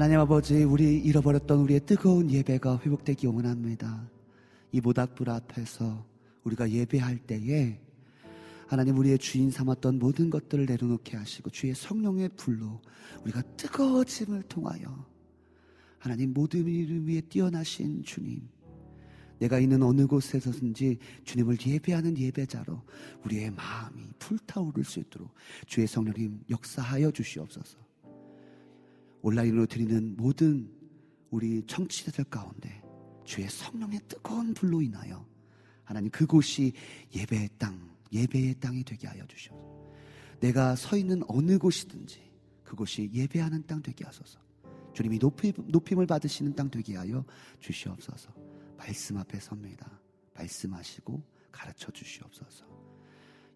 [0.00, 4.08] 하나님 아버지, 우리 잃어버렸던 우리의 뜨거운 예배가 회복되기 원합니다.
[4.72, 6.06] 이 모닥불 앞에서
[6.42, 7.78] 우리가 예배할 때에
[8.66, 12.80] 하나님 우리의 주인 삼았던 모든 것들을 내려놓게 하시고 주의 성령의 불로
[13.24, 15.04] 우리가 뜨거워짐을 통하여
[15.98, 18.48] 하나님 모든 이름 위에 뛰어나신 주님
[19.38, 22.80] 내가 있는 어느 곳에서든지 주님을 예배하는 예배자로
[23.26, 25.34] 우리의 마음이 불타오를 수 있도록
[25.66, 27.89] 주의 성령님 역사하여 주시옵소서.
[29.22, 30.70] 온라인으로 드리는 모든
[31.30, 32.82] 우리 청취자들 가운데
[33.24, 35.26] 주의 성령의 뜨거운 불로 인하여
[35.84, 36.72] 하나님 그곳이
[37.14, 39.70] 예배의 땅, 예배의 땅이 되게 하여 주시옵소서.
[40.40, 42.20] 내가 서 있는 어느 곳이든지
[42.64, 44.40] 그곳이 예배하는 땅 되게 하소서.
[44.92, 47.24] 주님이 높이, 높임을 받으시는 땅 되게 하여
[47.60, 48.32] 주시옵소서.
[48.76, 50.00] 말씀 앞에 섭니다.
[50.34, 51.22] 말씀하시고
[51.52, 52.66] 가르쳐 주시옵소서.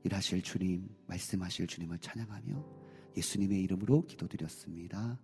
[0.04, 2.64] 일하실 주님, 말씀하실 주님을 찬양하며
[3.16, 5.18] 예수님의 이름으로 기도드렸습니다.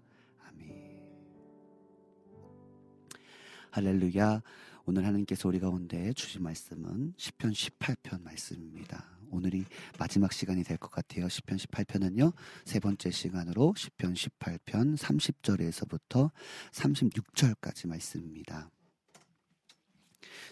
[3.73, 4.43] 할렐루야.
[4.87, 9.07] 오늘 하나님께서 우리 가운데 주신 말씀은 10편 18편 말씀입니다.
[9.31, 9.65] 오늘이
[9.99, 11.27] 마지막 시간이 될 것 같아요.
[11.27, 12.33] 10편 18편은요.
[12.65, 16.33] 세 번째 시간으로 10편 18편 30절에서부터
[16.73, 18.69] 36절까지 말씀입니다.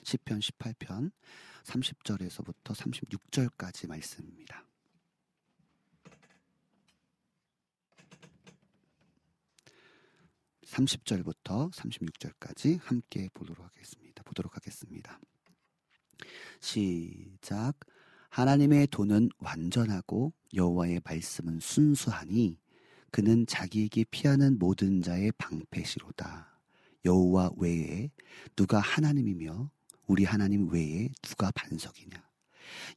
[0.04, 1.10] 10편 18편
[1.64, 4.67] 30절에서부터 36절까지 말씀입니다.
[10.68, 14.22] 30절부터 36절까지 함께 보도록 하겠습니다.
[14.24, 15.18] 보도록 하겠습니다.
[16.60, 17.74] 시작.
[18.30, 22.58] 하나님의 도는 완전하고 여호와의 말씀은 순수하니
[23.10, 26.60] 그는 자기에게 피하는 모든 자의 방패시로다.
[27.04, 28.10] 여호와 외에
[28.54, 29.70] 누가 하나님이며
[30.06, 32.22] 우리 하나님 외에 누가 반석이냐.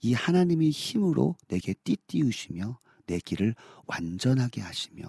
[0.01, 3.55] 이 하나님이 힘으로 내게 띠띠우시며 내 길을
[3.87, 5.07] 완전하게 하시며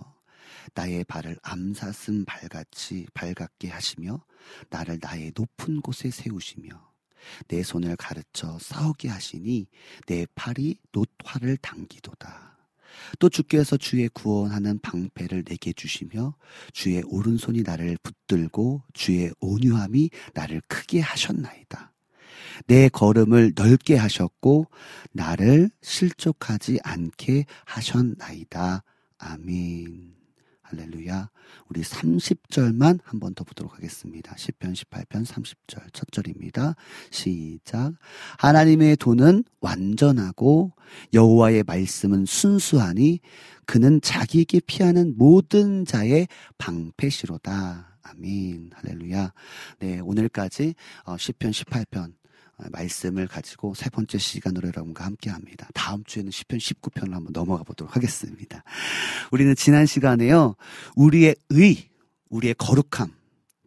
[0.75, 4.25] 나의 발을 암사슴 발같이 발같게 하시며
[4.71, 6.93] 나를 나의 높은 곳에 세우시며
[7.49, 9.67] 내 손을 가르쳐 싸우게 하시니
[10.07, 12.53] 내 팔이 노화를 당기도다.
[13.19, 16.35] 또 주께서 주의 구원하는 방패를 내게 주시며
[16.73, 21.93] 주의 오른손이 나를 붙들고 주의 온유함이 나를 크게 하셨나이다.
[22.67, 24.67] 내 걸음을 넓게 하셨고
[25.13, 28.85] 나를 실족하지 않게 하셨나이다.
[29.19, 30.22] 아멘.
[30.73, 31.29] 할렐루야.
[31.69, 34.35] 우리 30절만 한 번 더 보도록 하겠습니다.
[34.35, 36.75] 10편 18편 30절 첫 절입니다.
[37.11, 37.93] 시작.
[38.39, 40.73] 하나님의 도는 완전하고
[41.13, 43.21] 여호와의 말씀은 순수하니
[43.67, 46.27] 그는 자기에게 피하는 모든 자의
[46.57, 47.99] 방패시로다.
[48.03, 48.71] 아멘.
[48.75, 49.33] 할렐루야.
[49.81, 50.75] 네, 오늘까지
[51.05, 52.13] 10편 어, 18편
[52.71, 55.69] 말씀을 가지고 세 번째 시간으로 여러분과 함께 합니다.
[55.75, 58.63] 다음 주에는 10편 19편을 한번 넘어가 보도록 하겠습니다.
[59.31, 60.55] 우리는 지난 시간에요.
[60.97, 61.89] 우리의 의,
[62.29, 63.13] 우리의 거룩함,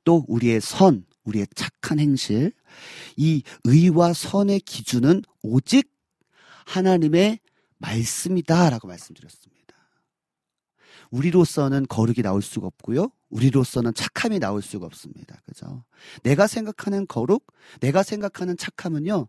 [0.04, 2.52] 또 우리의 선, 우리의 착한 행실,
[3.18, 5.90] 이 의와 선의 기준은 오직
[6.66, 7.40] 하나님의
[7.78, 9.55] 말씀이다라고 말씀드렸습니다.
[11.16, 13.10] 우리로서는 거룩이 나올 수가 없고요.
[13.30, 15.42] 우리로서는 착함이 나올 수가 없습니다.
[15.46, 15.84] 그죠?
[16.24, 17.46] 내가 생각하는 거룩,
[17.80, 19.28] 내가 생각하는 착함은요,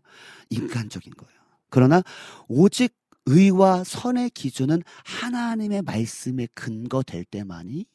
[0.49, 1.37] 인간적인 거예요.
[1.69, 2.03] 그러나
[2.47, 2.95] 오직
[3.25, 7.85] 의와 선의 기준은 하나님의 말씀에 근거될 때만이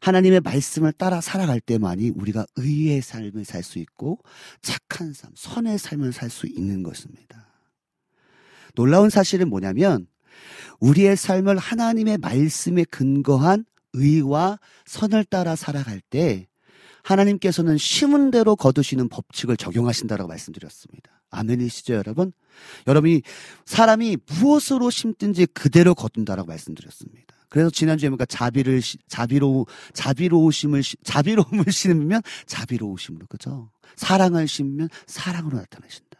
[0.00, 4.18] 하나님의 말씀을 따라 살아갈 때만이 우리가 의의 삶을 살 수 있고
[4.62, 7.52] 착한 삶, 선의 삶을 살 수 있는 것입니다.
[8.74, 10.08] 놀라운 사실은 뭐냐면
[10.80, 16.46] 우리의 삶을 하나님의 말씀에 근거한 의와 선을 따라 살아갈 때
[17.02, 21.22] 하나님께서는 심은 대로 거두시는 법칙을 적용하신다라고 말씀드렸습니다.
[21.30, 22.32] 아멘이시죠, 여러분?
[22.86, 23.22] 여러분이
[23.66, 27.34] 사람이 무엇으로 심든지 그대로 거둔다라고 말씀드렸습니다.
[27.48, 33.70] 그래서 지난주에 보니까 자비를 자비로 자비로우심을 자비로움을 심으면 자비로우심으로 그죠?
[33.96, 36.13] 사랑을 심으면 사랑으로 나타나신다.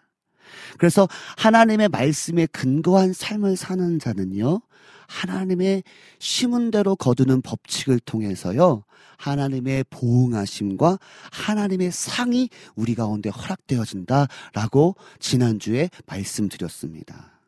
[0.79, 4.61] 그래서 하나님의 말씀에 근거한 삶을 사는 자는요,
[5.07, 5.83] 하나님의
[6.19, 8.85] 심은 대로 거두는 법칙을 통해서요,
[9.17, 10.99] 하나님의 보응하심과
[11.31, 17.41] 하나님의 상이 우리 가운데 허락되어진다라고 지난주에 말씀드렸습니다.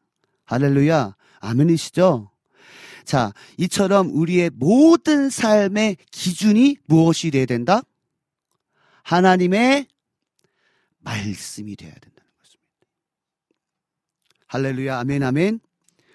[0.45, 1.17] 할렐루야.
[1.41, 2.31] 아멘이시죠?
[3.05, 7.83] 자, 이처럼 우리의 모든 삶의 기준이 무엇이 되어야 된다?
[9.03, 9.87] 하나님의
[10.99, 12.16] 말씀이 되어야 된다.
[14.57, 15.61] 할렐루야, 아멘, 아멘.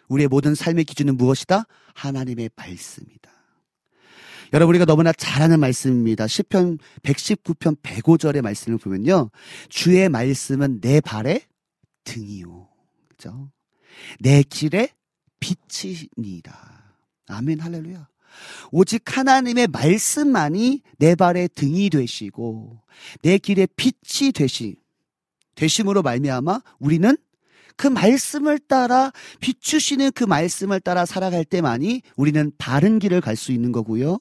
[0.08, 1.66] 우리의 모든 삶의 기준은 무엇이다?
[1.94, 3.30] 하나님의 말씀이다.
[4.52, 6.26] 여러분 우리가 너무나 잘 아는 말씀입니다.
[6.26, 9.30] 시편 119편 105절의 말씀을 보면요.
[9.70, 11.44] 주의 말씀은 내 발의
[12.04, 12.68] 등이요.
[13.10, 13.52] 그죠?
[14.20, 14.90] 내 길의
[15.40, 16.96] 빛이니다.
[17.28, 18.08] 아멘 할렐루야.
[18.72, 22.82] 오직 하나님의 말씀만이 내 발의 등이 되시고
[23.22, 24.78] 내 길의 빛이 되시
[25.54, 27.16] 되심으로 말미암아 우리는
[27.82, 33.72] 그 말씀을 따라 비추시는 그 말씀을 따라 살아갈 때만이 우리는 바른 길을 갈 수 있는
[33.72, 34.20] 거고요.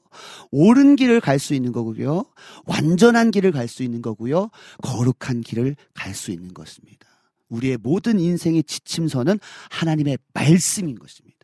[0.51, 2.25] 옳은 길을 갈 수 있는 거고요.
[2.65, 4.49] 완전한 길을 갈 수 있는 거고요.
[4.83, 7.07] 거룩한 길을 갈 수 있는 것입니다.
[7.51, 9.39] 우리의 모든 인생의 지침선은
[9.69, 11.37] 하나님의 말씀인 것입니다.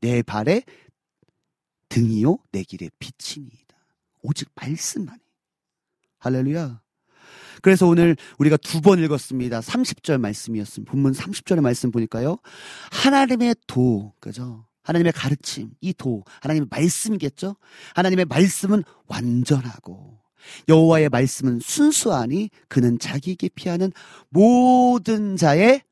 [0.00, 0.62] 내 발에
[1.90, 3.76] 등이요, 내 길에 빛이니이다.
[4.22, 5.20] 오직 말씀만이.
[6.20, 6.80] 할렐루야.
[7.62, 9.60] 그래서 오늘 우리가 두 번 읽었습니다.
[9.60, 10.90] 30절 말씀이었습니다.
[10.90, 12.38] 본문 30절의 말씀 보니까요.
[12.90, 14.66] 하나님의 도, 그죠?
[14.82, 17.56] 하나님의 가르침, 이 도, 하나님의 말씀이겠죠?
[17.94, 20.18] 하나님의 말씀은 완전하고,
[20.68, 23.92] 여호와의 말씀은 순수하니 그는 자기에게 피하는
[24.30, 25.82] 모든 자의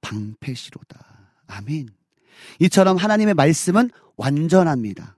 [0.00, 1.30] 방패시로다.
[1.46, 1.88] 아멘.
[2.60, 5.16] 이처럼 하나님의 말씀은 완전합니다.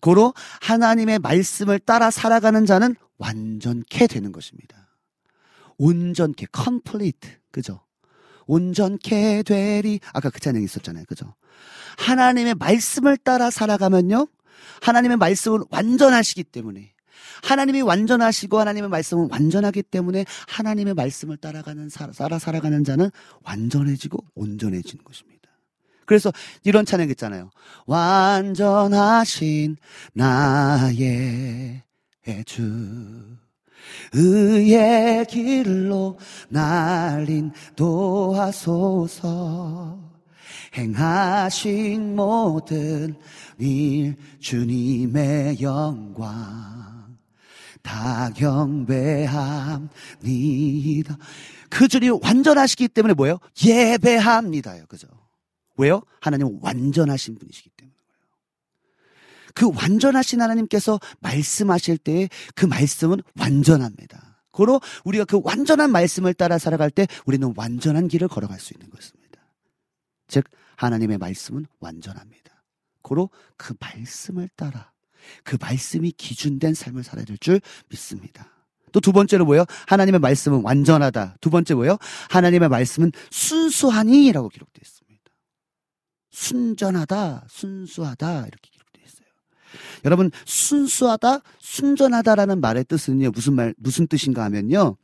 [0.00, 4.87] 고로 하나님의 말씀을 따라 살아가는 자는 완전케 되는 것입니다.
[5.78, 7.30] 온전케, complete.
[7.50, 7.80] 그죠?
[8.46, 10.00] 온전케 되리.
[10.12, 11.04] 아까 그 찬양이 있었잖아요.
[11.06, 11.34] 그죠?
[11.98, 14.26] 하나님의 말씀을 따라 살아가면요.
[14.82, 16.92] 하나님의 말씀은 완전하시기 때문에
[17.42, 23.10] 하나님이 완전하시고 하나님의 말씀은 완전하기 때문에 하나님의 말씀을 따라가는 따라 살아가는 자는
[23.44, 25.48] 완전해지고 온전해지는 것입니다.
[26.06, 26.32] 그래서
[26.64, 27.50] 이런 찬양 있잖아요.
[27.86, 29.76] 완전하신
[30.14, 31.82] 나의
[32.46, 33.36] 주
[34.12, 36.18] 의의 길로
[36.48, 39.18] 날린 도하소서
[40.76, 43.14] 행하신 모든
[43.58, 47.16] 일 주님의 영광
[47.82, 49.88] 다 경배합니다.
[51.70, 53.38] 그 줄이 완전하시기 때문에 뭐예요?
[53.64, 54.84] 예배합니다요.
[54.88, 55.06] 그죠?
[55.76, 56.02] 왜요?
[56.20, 57.77] 하나님은 완전하신 분이시기 때문에.
[59.58, 64.40] 그 완전하신 하나님께서 말씀하실 때그 말씀은 완전합니다.
[64.52, 69.40] 고로 우리가 그 완전한 말씀을 따라 살아갈 때 우리는 완전한 길을 걸어갈 수 있는 것입니다.
[70.28, 70.44] 즉
[70.76, 72.62] 하나님의 말씀은 완전합니다.
[73.02, 74.92] 고로 그 말씀을 따라
[75.42, 78.52] 그 말씀이 기준된 삶을 살아야 될 줄 믿습니다.
[78.92, 79.64] 또 두 번째로 뭐예요?
[79.88, 81.38] 하나님의 말씀은 완전하다.
[81.40, 81.98] 두 번째 뭐예요?
[82.30, 85.32] 하나님의 말씀은 순수하니라고 기록되어 있습니다.
[86.30, 88.70] 순전하다, 순수하다 이렇게
[90.04, 94.96] 여러분 순수하다, 순전하다라는 말의 뜻은요 무슨 말 무슨 뜻인가 하면요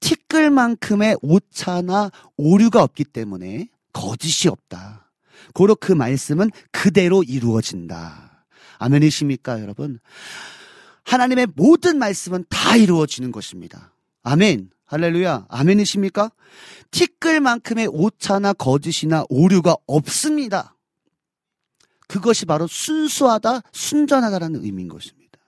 [0.00, 5.10] 티끌만큼의 오차나 오류가 없기 때문에 거짓이 없다.
[5.54, 8.46] 고로 그 말씀은 그대로 이루어진다.
[8.78, 9.98] 아멘이십니까, 여러분?
[11.04, 13.92] 하나님의 모든 말씀은 다 이루어지는 것입니다.
[14.22, 14.70] 아멘.
[14.86, 15.46] 할렐루야.
[15.48, 16.30] 아멘이십니까?
[16.90, 20.76] 티끌만큼의 오차나 거짓이나 오류가 없습니다.
[22.12, 25.38] 그것이 바로 순수하다, 순전하다라는 의미인 것입니다.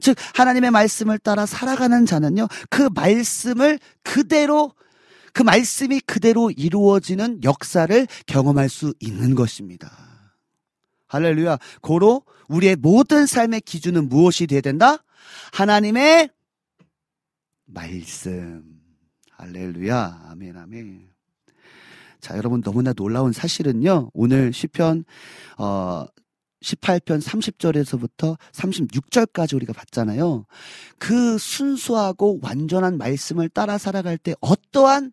[0.00, 4.74] 즉, 하나님의 말씀을 따라 살아가는 자는요, 그 말씀을 그대로,
[5.32, 9.90] 그 말씀이 그대로 이루어지는 역사를 경험할 수 있는 것입니다.
[11.06, 11.58] 할렐루야.
[11.80, 15.02] 고로 우리의 모든 삶의 기준은 무엇이 되어야 된다?
[15.52, 16.28] 하나님의
[17.64, 18.62] 말씀.
[19.38, 20.26] 할렐루야.
[20.28, 21.13] 아멘, 아멘.
[22.24, 24.08] 자, 여러분 너무나 놀라운 사실은요.
[24.14, 25.04] 오늘 시편
[25.58, 26.06] 어
[26.62, 30.46] 18편 30절에서부터 36절까지 우리가 봤잖아요.
[30.96, 35.12] 그 순수하고 완전한 말씀을 따라 살아갈 때 어떠한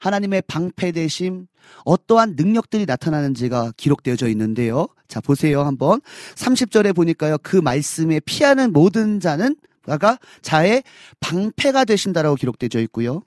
[0.00, 1.46] 하나님의 방패 대심,
[1.84, 4.88] 어떠한 능력들이 나타나는지가 기록되어져 있는데요.
[5.06, 5.62] 자, 보세요.
[5.62, 6.00] 한번.
[6.34, 7.38] 30절에 보니까요.
[7.40, 9.54] 그 말씀에 피하는 모든 자는,
[10.00, 10.82] 가 자의
[11.20, 13.22] 방패가 되신다라고 기록되어 있고요.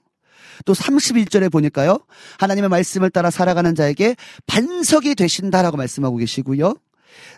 [0.64, 1.98] 또 31절에 보니까요.
[2.38, 4.16] 하나님의 말씀을 따라 살아가는 자에게
[4.46, 6.74] 반석이 되신다라고 말씀하고 계시고요.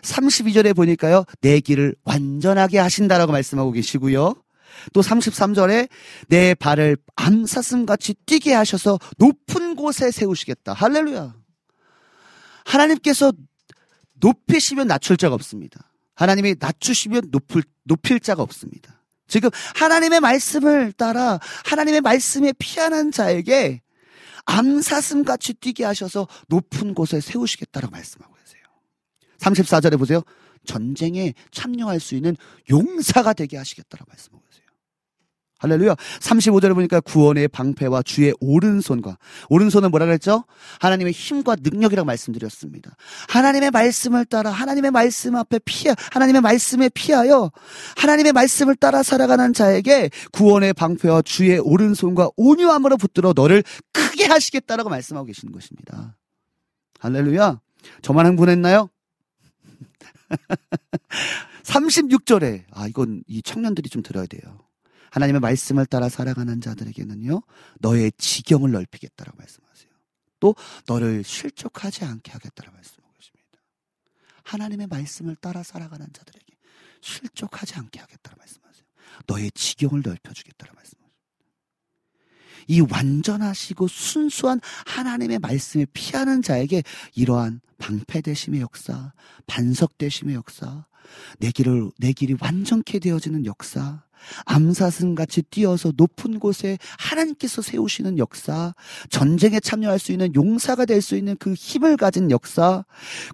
[0.01, 1.25] 32절에 보니까요.
[1.41, 4.35] 내 길을 완전하게 하신다라고 말씀하고 계시고요.
[4.93, 5.89] 또 33절에
[6.27, 10.73] 내 발을 암사슴같이 뛰게 하셔서 높은 곳에 세우시겠다.
[10.73, 11.33] 할렐루야.
[12.65, 13.31] 하나님께서
[14.15, 15.91] 높이시면 낮출 자가 없습니다.
[16.15, 19.03] 하나님이 낮추시면 높을, 높일 자가 없습니다.
[19.27, 23.81] 지금 하나님의 말씀을 따라 하나님의 말씀에 피한한 자에게
[24.45, 28.63] 암사슴 같이 뛰게 하셔서 높은 곳에 세우시겠다라고 말씀하고 계세요.
[29.39, 30.21] 34절에 보세요.
[30.65, 32.35] 전쟁에 참여할 수 있는
[32.69, 34.64] 용사가 되게 하시겠다라고 말씀하고 계세요.
[35.57, 35.95] 할렐루야.
[35.95, 39.17] 35절에 보니까 구원의 방패와 주의 오른손과
[39.49, 40.43] 오른손은 뭐라 그랬죠?
[40.79, 42.95] 하나님의 힘과 능력이라고 말씀드렸습니다.
[43.29, 47.51] 하나님의 말씀을 따라 하나님의 말씀 앞에 피하 하나님의 말씀에 피하여
[47.95, 53.63] 하나님의 말씀을 따라 살아가는 자에게 구원의 방패와 주의 오른손과 온유함으로 붙들어 너를
[53.93, 56.17] 크게 하시겠다라고 말씀하고 계시는 것입니다.
[56.99, 57.61] 할렐루야.
[58.01, 58.89] 저만 흥분했나요?
[61.63, 64.64] 36절에 아 이건 이 청년들이 좀 들어야 돼요.
[65.15, 67.41] 하나님의 말씀을 따라 살아가는 자들에게는요,
[67.79, 69.89] 너의 지경을 넓히겠다라고 말씀하세요.
[70.41, 70.55] 또
[70.87, 73.61] 너를 실족하지 않게 하겠다는 말씀하고 계십니다.
[74.43, 76.45] 하나님의 말씀을 따라 살아가는 자들에게
[76.99, 78.83] 실족하지 않게 하겠다는 말씀하세요.
[79.27, 81.05] 너의 지경을 넓혀주겠다는 말씀하세요.
[82.67, 86.83] 이 완전하시고 순수한 하나님의 말씀을 피하는 자에게
[87.13, 89.13] 이러한 방패되심의 역사,
[89.47, 90.85] 반석되심의 역사,
[91.39, 94.04] 내 길을, 내 길이 완전케 되어지는 역사,
[94.45, 98.73] 암사슴 같이 뛰어서 높은 곳에 하나님께서 세우시는 역사,
[99.09, 102.83] 전쟁에 참여할 수 있는 용사가 될 수 있는 그 힘을 가진 역사,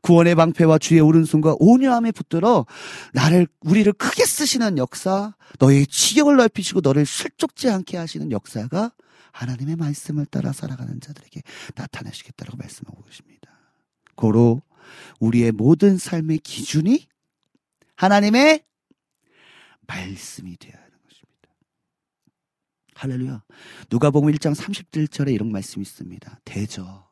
[0.02, 2.66] 구원의 방패와 주의 오른손과 온유함에 붙들어
[3.14, 8.92] 나를, 우리를 크게 쓰시는 역사, 너의 지경을 넓히시고 너를 실족지 않게 하시는 역사가
[9.32, 11.42] 하나님의 말씀을 따라 살아가는 자들에게
[11.76, 13.50] 나타내시겠다고 말씀하고 계십니다.
[14.16, 14.62] 고로
[15.20, 17.08] 우리의 모든 삶의 기준이
[17.96, 18.64] 하나님의
[19.92, 21.50] 말씀이 되어야 하는 것입니다.
[22.96, 23.44] 할렐루야.
[23.90, 26.40] 누가복음 1장 30절에 이런 말씀이 있습니다.
[26.46, 27.12] 대저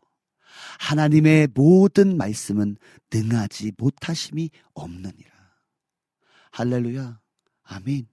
[0.80, 2.78] 하나님의 모든 말씀은
[3.14, 5.32] 능하지 못하심이 없느니라.
[6.52, 7.20] 할렐루야.
[7.64, 8.08] 아멘.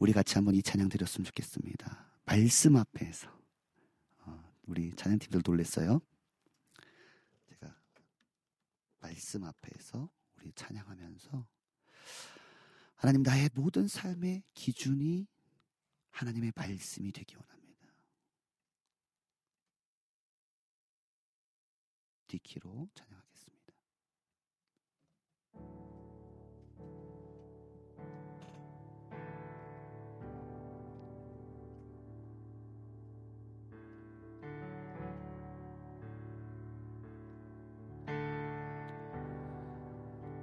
[0.00, 2.10] 우리 같이 한번 이 찬양 드렸으면 좋겠습니다.
[2.24, 3.28] 말씀 앞에서
[4.24, 6.00] 어, 우리 찬양팀들 놀랬어요.
[7.48, 7.72] 제가
[9.00, 11.46] 말씀 앞에서 우리 찬양하면서
[13.02, 15.26] 하나님 나의 모든 삶의 기준이
[16.12, 17.88] 하나님의 말씀이 되기 원합니다.
[22.28, 23.72] 디키로 찬양하겠습니다.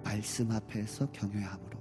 [0.03, 1.78] 말씀 앞에서 경외함으로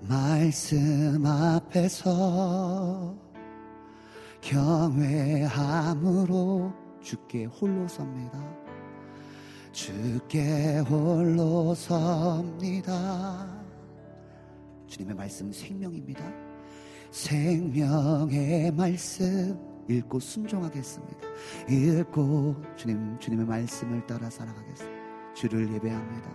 [0.00, 3.16] 말씀 앞에서
[4.40, 5.92] 경외함으로
[7.00, 8.38] 주께 홀로 섭니다.
[9.72, 13.48] 주께 홀로 섭니다.
[14.86, 16.24] 주님의 말씀 생명입니다.
[17.10, 19.58] 생명의 말씀
[19.88, 21.26] 읽고 순종하겠습니다.
[21.68, 24.98] 읽고 주님 주님의 말씀을 따라 살아가겠습니다.
[25.34, 26.30] 주를 예배합니다.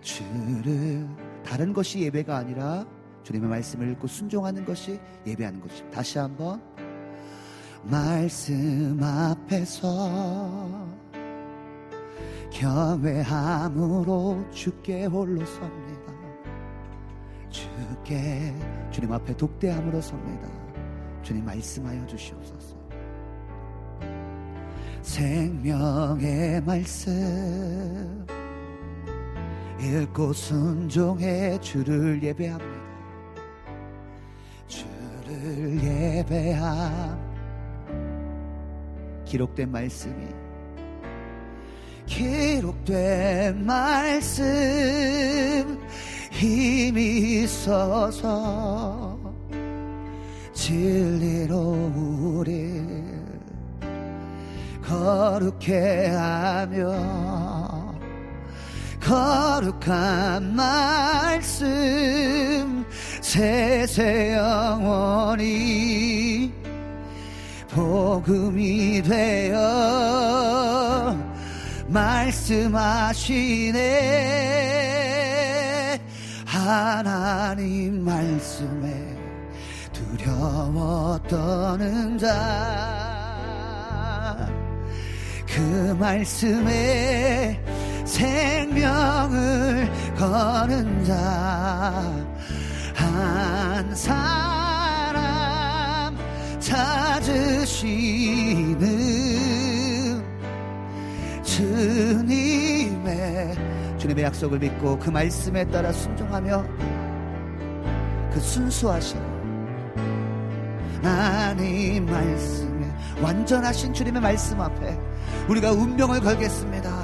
[0.00, 1.08] 주를
[1.44, 2.86] 다른 것이 예배가 아니라
[3.22, 5.96] 주님의 말씀을 읽고 순종하는 것이 예배하는 것입니다.
[5.96, 6.62] 다시 한번
[7.82, 10.88] 말씀 앞에서
[12.50, 16.12] 경외함으로 주께 홀로 섭니다.
[17.50, 18.54] 주께
[18.90, 20.48] 주님 앞에 독대함으로 섭니다.
[21.22, 22.76] 주님 말씀하여 주시옵소서.
[25.02, 28.24] 생명의 말씀
[29.84, 32.84] 읽고 순종해 주를 예배합니다.
[34.66, 37.34] 주를 예배함
[39.26, 40.26] 기록된 말씀이
[42.06, 44.44] 기록된 말씀
[46.30, 49.18] 힘이 있어서
[50.52, 52.82] 진리로 우리
[54.82, 57.43] 거룩해 하며
[59.04, 61.64] 거룩한 말씀
[63.20, 65.72] 세세 영원히
[67.70, 69.54] 복음이 되어
[71.86, 72.80] 말씀하시네.
[76.46, 79.18] 하나님 말씀에
[79.92, 83.04] 두려워 떠는 자
[85.54, 87.60] 그 말씀에
[88.04, 92.24] 생명을 거는 자
[93.04, 96.16] 한 사람
[96.58, 97.84] 찾으시는
[101.42, 103.54] 주님의
[103.98, 106.64] 주님의 약속을 믿고 그 말씀에 따라 순종하며
[108.32, 109.20] 그 순수하신
[111.02, 112.90] 하나님 말씀에
[113.20, 114.98] 완전하신 주님의 말씀 앞에
[115.48, 117.03] 우리가 운명을 걸겠습니다.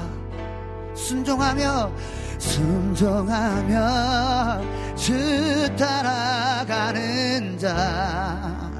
[1.01, 1.91] 순종하며
[2.37, 3.75] 순종하며
[4.95, 8.71] 주 따라가는 자.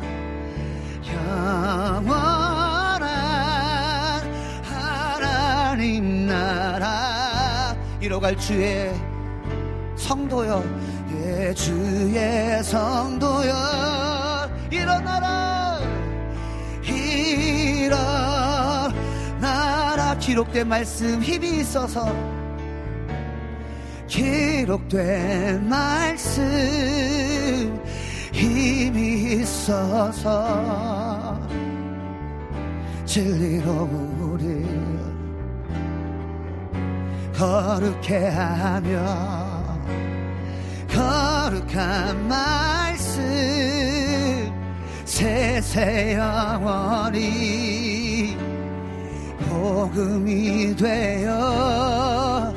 [1.07, 1.81] 영원한
[4.63, 7.75] 하나님 나라.
[7.99, 8.93] 이뤄갈 주의
[9.95, 10.63] 성도여
[11.13, 15.79] 예 주의 성도여 일어나라.
[16.83, 18.30] 일어나라
[20.21, 22.15] 기록된 말씀 힘이 있어서.
[24.07, 26.43] 기록된 말씀
[28.31, 31.39] 힘이 있어서.
[33.05, 33.89] 진리로
[34.21, 34.63] 우리
[37.35, 39.75] 거룩해 하며
[40.87, 43.21] 거룩한 말씀
[45.03, 48.10] 세세 영원히
[49.51, 52.53] 복음이 되어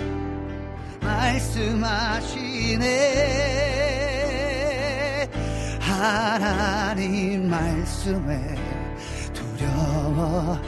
[1.00, 2.84] 말씀하시네.
[5.80, 8.54] 하나님 말씀에
[9.32, 10.60] 두려워.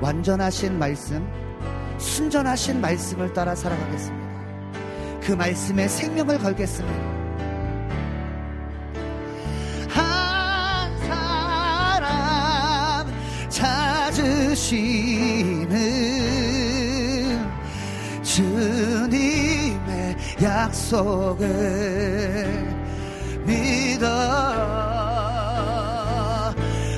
[0.00, 1.24] 완전하신 말씀
[1.98, 4.22] 순전하신 말씀을 따라 살아가겠습니다.
[5.22, 7.21] 그 말씀에 생명을 걸겠습니다
[14.42, 15.70] 찾으시는
[18.22, 21.46] 주님의 약속을
[23.44, 24.06] 믿어.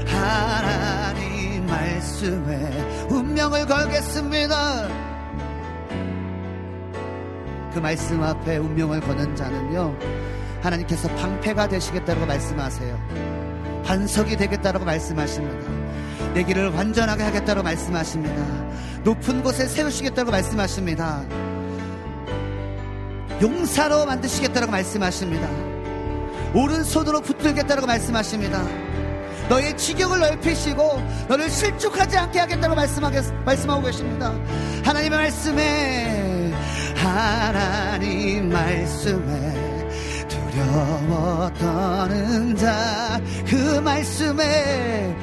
[0.06, 4.88] 하나님 말씀에 운명을 걸겠습니다.
[7.72, 9.96] 그 말씀 앞에 운명을 거는 자는요
[10.62, 13.43] 하나님께서 방패가 되시겠다고 말씀하세요
[13.84, 15.68] 반석이 되겠다고 말씀하십니다.
[16.34, 18.42] 내 길을 완전하게 하겠다고 말씀하십니다.
[19.04, 21.22] 높은 곳에 세우시겠다고 말씀하십니다.
[23.40, 25.48] 용사로 만드시겠다고 말씀하십니다.
[26.54, 28.64] 오른손으로 붙들겠다고 말씀하십니다.
[29.48, 34.32] 너의 지경을 넓히시고 너를 실족하지 않게 하겠다고 말씀하고 계십니다.
[34.84, 36.52] 하나님의 말씀에
[36.96, 39.63] 하나님 말씀에
[40.54, 43.04] 두려워 떠는 자
[43.46, 45.16] 그 말씀에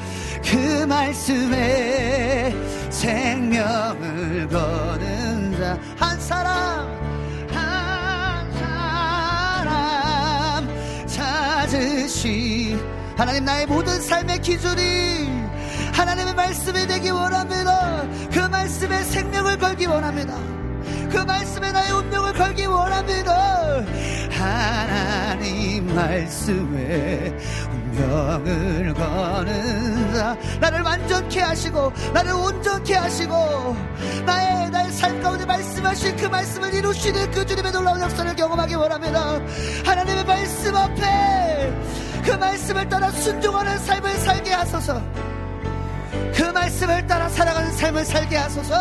[0.46, 2.54] 그 말씀에
[2.90, 5.78] 생명을 거는 자.
[5.98, 6.88] 한 사람
[7.54, 10.68] 한 사람
[11.08, 12.78] 찾으시.
[13.18, 15.30] 하나님 나의 모든 삶의 기준이
[15.94, 18.04] 하나님의 말씀이 되기 원합니다.
[18.32, 20.36] 그 말씀에 생명을 걸기 원합니다
[21.12, 23.84] 그 말씀에 나의 운명을 걸기 원합니다.
[24.32, 27.38] 하나님 말씀에
[27.72, 33.76] 운명을 거는 자 나를 완전케 하시고 나를 온전케 하시고
[34.26, 39.40] 나의 나의 삶 가운데 말씀하신 그 말씀을 이루시는 그 주님의 놀라운 역사를 경험하기 원합니다.
[39.86, 41.74] 하나님의 말씀 앞에
[42.24, 45.02] 그 말씀을 따라 순종하는 삶을 살게 하소서.
[46.34, 48.76] 그 말씀을 따라 살아가는 삶을 살게 하소서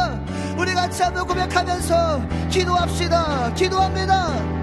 [0.61, 2.21] 우리 같이 한번 고백하면서
[2.51, 3.55] 기도합시다.
[3.55, 4.60] 기도합니다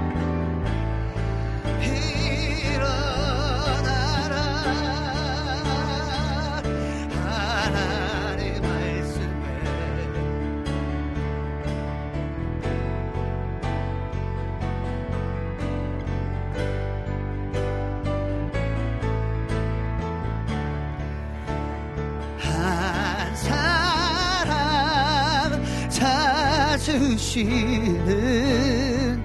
[27.37, 29.21] 찾으시는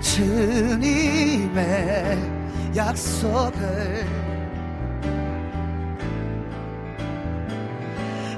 [0.00, 1.54] 주님의
[2.74, 4.04] 약속을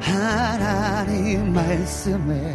[0.00, 2.54] 하나님 말씀에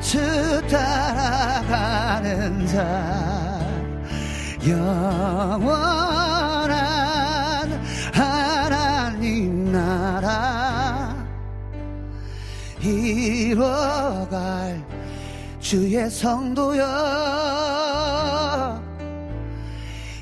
[0.00, 0.18] 주
[0.68, 1.86] 따라가는
[2.66, 3.60] 자
[4.66, 6.25] 영원
[13.46, 14.84] 이뤄갈
[15.60, 16.82] 주의 성도여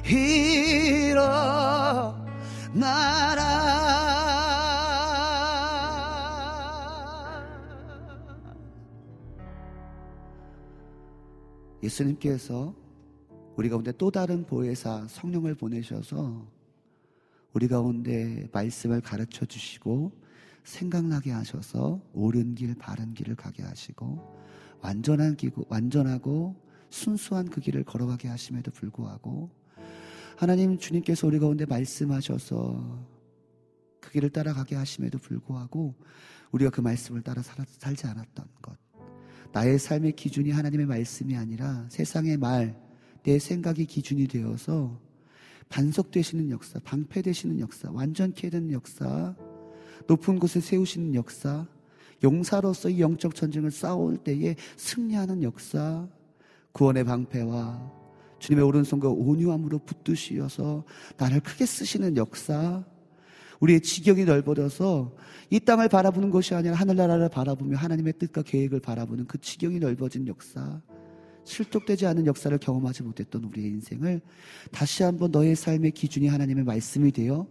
[0.06, 1.24] 일어나라.
[11.82, 12.74] 예수님께서
[13.56, 16.46] 우리 가운데 또 다른 보혜사 성령을 보내셔서
[17.54, 20.12] 우리 가운데 말씀을 가르쳐 주시고
[20.64, 24.34] 생각나게 하셔서 옳은 길, 바른 길을 가게 하시고
[24.80, 26.56] 완전한 기구, 완전하고
[26.90, 29.50] 순수한 그 길을 걸어가게 하심에도 불구하고
[30.36, 33.06] 하나님 주님께서 우리 가운데 말씀하셔서
[34.00, 35.94] 그 길을 따라가게 하심에도 불구하고
[36.50, 38.76] 우리가 그 말씀을 따라 살, 살지 않았던 것.
[39.52, 42.80] 나의 삶의 기준이 하나님의 말씀이 아니라 세상의 말,
[43.22, 45.00] 내 생각이 기준이 되어서
[45.68, 49.34] 반석되시는 역사, 방패되시는 역사, 완전케 되는 역사,
[50.06, 51.66] 높은 곳에 세우시는 역사,
[52.22, 56.08] 용사로서 이 영적 전쟁을 싸울 때에 승리하는 역사,
[56.72, 57.92] 구원의 방패와
[58.38, 60.84] 주님의 오른손과 온유함으로 붙드시어서
[61.16, 62.84] 나를 크게 쓰시는 역사,
[63.60, 65.14] 우리의 지경이 넓어져서
[65.50, 70.82] 이 땅을 바라보는 것이 아니라 하늘나라를 바라보며 하나님의 뜻과 계획을 바라보는 그 지경이 넓어진 역사,
[71.44, 74.20] 실족되지 않은 역사를 경험하지 못했던 우리의 인생을
[74.72, 77.46] 다시 한번 너의 삶의 기준이 하나님의 말씀이 되어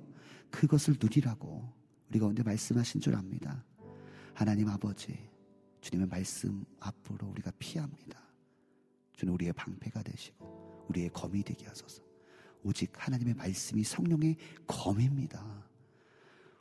[0.50, 1.73] 그것을 누리라고
[2.14, 3.65] 우리 가운데 말씀하신 줄 압니다.
[4.35, 5.18] 하나님 아버지,
[5.81, 8.22] 주님의 말씀 앞으로 우리가 피합니다.
[9.14, 12.03] 주는 우리의 방패가 되시고 우리의 검이 되게 하소서.
[12.61, 14.38] 오직 하나님의 말씀이 성령의
[14.68, 15.44] 검입니다.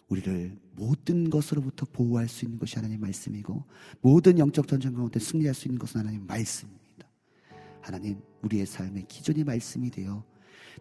[0.08, 3.62] 우리를 모든 것으로부터 보호할 수 있는 것이 하나님의 말씀이고
[4.00, 7.10] 모든 영적 전쟁 가운데 승리할 수 있는 것은 하나님의 말씀입니다.
[7.82, 10.24] 하나님, 우리의 삶의 기준이 말씀이 되어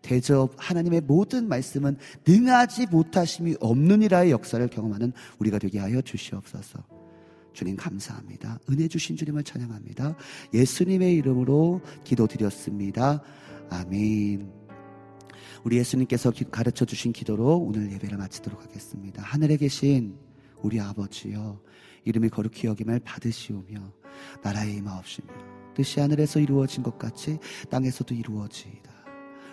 [0.01, 1.97] 대접 하나님의 모든 말씀은
[2.27, 6.83] 능하지 못하심이 없느니라의 역사를 경험하는 우리가 되게 하여 주시옵소서.
[7.53, 8.59] 주님 감사합니다.
[8.69, 10.15] 은혜 주신 주님을 찬양합니다.
[10.53, 13.21] 예수님의 이름으로 기도드렸습니다.
[13.69, 14.51] 아멘.
[15.63, 19.21] 우리 예수님께서 가르쳐 주신 기도로 오늘 예배를 마치도록 하겠습니다.
[19.21, 20.17] 하늘에 계신
[20.61, 21.61] 우리 아버지여
[22.05, 23.93] 이름이 거룩히 여김을 받으시오며
[24.43, 25.27] 나라의 임하옵시며
[25.75, 27.37] 뜻이 하늘에서 이루어진 것 같이
[27.69, 28.90] 땅에서도 이루어지이다.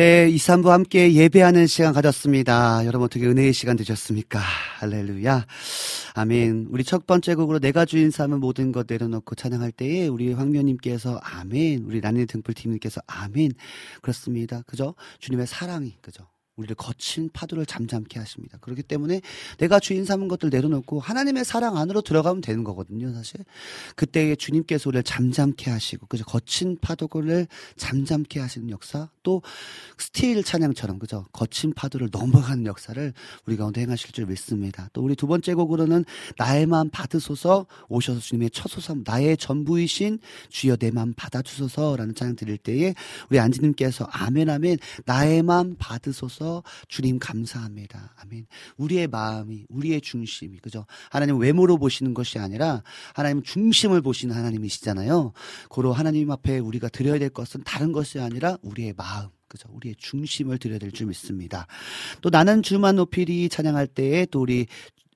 [0.00, 2.86] 네, 2, 3부 함께 예배하는 시간 가졌습니다.
[2.86, 4.38] 여러분 어떻게 은혜의 시간 되셨습니까?
[4.78, 5.44] 할렐루야.
[6.14, 6.68] 아멘.
[6.70, 11.84] 우리 첫 번째 곡으로 내가 주인 삼은 모든 것 내려놓고 찬양할 때에 우리 황면님께서 아멘.
[11.84, 13.52] 우리 라니 등불팀님께서 아멘.
[14.00, 14.62] 그렇습니다.
[14.66, 14.94] 그죠?
[15.18, 16.29] 주님의 사랑이, 그죠?
[16.56, 18.58] 우리를 거친 파도를 잠잠케 하십니다.
[18.60, 19.20] 그렇기 때문에
[19.58, 23.40] 내가 주인 삼은 것들 내려놓고 하나님의 사랑 안으로 들어가면 되는 거거든요, 사실.
[23.96, 26.24] 그때에 주님께서 우리를 잠잠케 하시고, 그죠?
[26.24, 27.46] 거친 파도를
[27.76, 29.42] 잠잠케 하시는 역사, 또
[29.98, 31.24] Still 찬양처럼, 그죠?
[31.32, 33.12] 거친 파도를 넘어가는 역사를
[33.46, 34.88] 우리 가운데 행하실 줄 믿습니다.
[34.92, 36.04] 또 우리 두 번째 곡으로는
[36.36, 40.18] 나의 마음 받으소서 오셔서 주님의 처소 삼, 나의 전부이신
[40.50, 42.94] 주여 내 마음 받아주소서라는 찬양 드릴 때에
[43.30, 46.39] 우리 안지님께서 아멘, 아멘, 나의 마음 받으소서
[46.88, 48.14] 주님 감사합니다.
[48.18, 48.46] 아멘.
[48.76, 50.86] 우리의 마음이, 우리의 중심이, 그죠?
[51.10, 52.82] 하나님 외모로 보시는 것이 아니라
[53.14, 55.32] 하나님 중심을 보시는 하나님이시잖아요.
[55.68, 59.28] 고로 하나님 앞에 우리가 드려야 될 것은 다른 것이 아니라 우리의 마음.
[59.48, 59.68] 그죠?
[59.72, 61.66] 우리의 중심을 드려야 될 줄 믿습니다.
[62.20, 64.66] 또 나는 주만 높이리 찬양할 때에 또 우리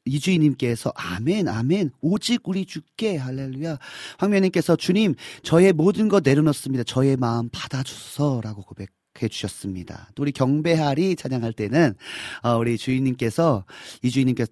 [0.07, 3.79] 이주인님께서 아멘 아멘 오직 우리 주께 할렐루야
[4.19, 8.91] 황면님께서 주님 저의 모든 것 내려놓습니다 저의 마음 받아주소서라고 고백
[9.23, 10.09] 해 주셨습니다.
[10.15, 11.95] 또 우리 경배하리 찬양할 때는
[12.43, 13.65] 어, 우리 주인님께서
[14.03, 14.51] 이 주인님께서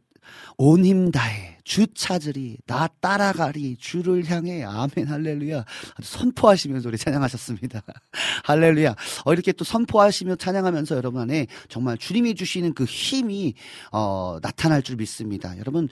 [0.57, 5.65] 온 힘 다해 주 찾으리 나 따라가리 주를 향해 아멘 할렐루야.
[6.03, 7.83] 선포하시면서 우리 찬양하셨습니다.
[8.45, 8.95] 할렐루야.
[9.25, 13.55] 어, 이렇게 또 선포하시며 찬양하면서 여러분 안에 정말 주님이 주시는 그 힘이
[13.91, 15.57] 어, 나타날 줄 믿습니다.
[15.59, 15.89] 여러분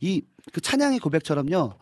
[0.00, 0.22] 이
[0.52, 1.74] 그 찬양의 고백처럼요.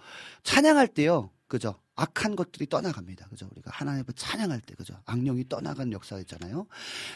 [0.42, 1.30] 찬양할 때요.
[1.48, 3.26] 그죠 악한 것들이 떠나갑니다.
[3.28, 3.48] 그죠?
[3.52, 4.94] 우리가 하나님을 찬양할 때, 그죠?
[5.06, 6.66] 악령이 떠나간 역사 있잖아요.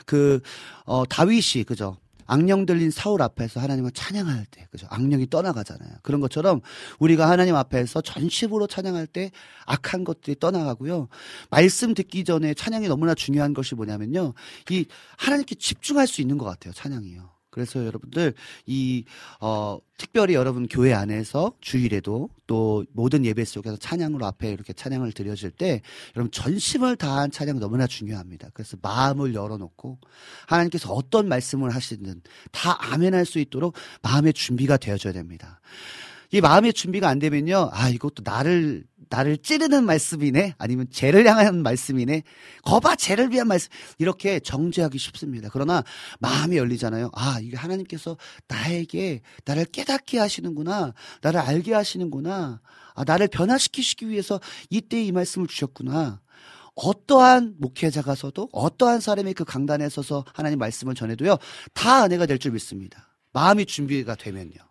[0.07, 0.40] 그,
[0.85, 1.98] 어, 다윗이, 그죠?
[2.27, 4.86] 악령 들린 사울 앞에서 하나님을 찬양할 때, 그죠?
[4.89, 5.97] 악령이 떠나가잖아요.
[6.02, 6.61] 그런 것처럼
[7.01, 9.32] 우리가 하나님 앞에서 전심으로 찬양할 때
[9.66, 11.09] 악한 것들이 떠나가고요.
[11.51, 14.35] 말씀 듣기 전에 찬양이 너무나 중요한 것이 뭐냐면요.
[14.70, 14.86] 이
[15.19, 16.73] 하나님께 집중할 수 있는 것 같아요.
[16.73, 17.40] 찬양이요.
[17.51, 18.35] 그래서 여러분들
[18.66, 19.05] 이
[19.40, 25.51] 어, 특별히 여러분 교회 안에서 주일에도 또 모든 예배 속에서 찬양으로 앞에 이렇게 찬양을 드려질
[25.51, 25.82] 때
[26.16, 28.51] 여러분 전심을 다한 찬양 너무나 중요합니다.
[28.55, 29.98] 그래서 마음을 열어놓고
[30.47, 32.22] 하나님께서 어떤 말씀을 하시든
[32.52, 35.60] 다 아멘할 수 있도록 마음의 준비가 되어져야 됩니다.
[36.32, 42.23] 이 마음의 준비가 안 되면요, 아 이것도 나를 나를 찌르는 말씀이네, 아니면 죄를 향한 말씀이네,
[42.62, 45.48] 거봐 죄를 위한 말씀 이렇게 정죄하기 쉽습니다.
[45.52, 45.82] 그러나
[46.20, 47.11] 마음이 열리잖아요.
[47.15, 48.16] 아 이게 하나님께서
[48.47, 52.61] 나에게 나를 깨닫게 하시는구나, 나를 알게 하시는구나,
[52.94, 54.40] 아 나를 변화시키시기 위해서
[54.70, 56.20] 이때 이 말씀을 주셨구나.
[56.77, 61.36] 어떠한 목회자가 서도 어떠한 사람이 그 강단에 서서 하나님 말씀을 전해도요
[61.74, 63.12] 다 은혜가 될 줄 믿습니다.
[63.32, 64.70] 마음이 준비가 되면요.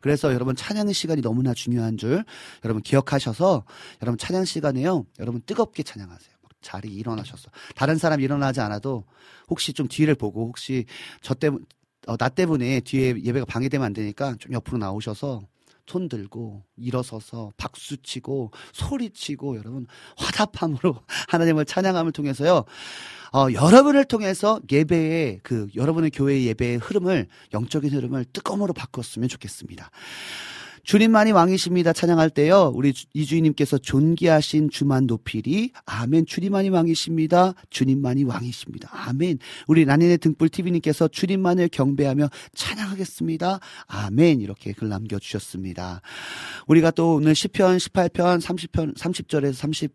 [0.00, 2.24] 그래서 여러분 찬양의 시간이 너무나 중요한 줄
[2.64, 3.64] 여러분 기억하셔서
[4.02, 5.06] 여러분 찬양 시간에요.
[5.18, 6.36] 여러분 뜨겁게 찬양하세요.
[6.42, 9.04] 막 자리 일어나셔서 다른 사람 일어나지 않아도
[9.48, 10.84] 혹시 좀 뒤를 보고 혹시
[11.22, 11.64] 저 때문
[12.06, 15.42] 어, 나 때문에 뒤에 예배가 방해되면 안 되니까 좀 옆으로 나오셔서
[15.88, 19.86] 손 들고 일어서서 박수 치고 소리 치고 여러분
[20.18, 22.64] 화답함으로 하나님을 찬양함을 통해서요.
[23.32, 29.90] 어, 여러분을 통해서 예배의 그 여러분의 교회 예배의 흐름을 영적인 흐름을 뜨거움으로 바꿨으면 좋겠습니다.
[30.88, 31.92] 주님만이 왕이십니다.
[31.92, 32.72] 찬양할 때요.
[32.74, 35.70] 우리 주- 이주인님께서 존귀하신 주만 높이리.
[35.84, 36.24] 아멘.
[36.24, 37.52] 주님만이 왕이십니다.
[37.68, 38.88] 주님만이 왕이십니다.
[38.90, 39.38] 아멘.
[39.66, 43.60] 우리 라니네 등불 TV님께서 주님만을 경배하며 찬양하겠습니다.
[43.86, 44.40] 아멘.
[44.40, 46.00] 이렇게 글 남겨주셨습니다.
[46.68, 49.92] 우리가 또 오늘 10편, 18편, 30편, 30절에서 30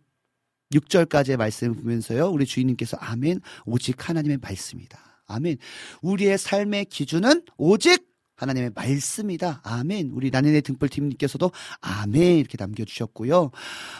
[0.75, 2.27] 6절까지의 말씀을 보면서요.
[2.29, 3.41] 우리 주인님께서 아멘.
[3.65, 5.23] 오직 하나님의 말씀이다.
[5.25, 5.57] 아멘.
[6.03, 9.61] 우리의 삶의 기준은 오직 하나님의 말씀이다.
[9.63, 10.11] 아멘.
[10.13, 11.51] 우리 나는의 등불팀님께서도
[11.81, 13.51] 아멘 이렇게 남겨주셨고요.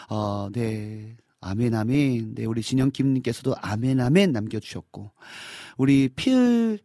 [0.08, 1.16] 어, 네.
[1.40, 2.36] 아멘, 아멘.
[2.36, 5.10] 네, 우리 진영김님께서도 아멘, 아멘 남겨주셨고.
[5.76, 6.78] 우리 필,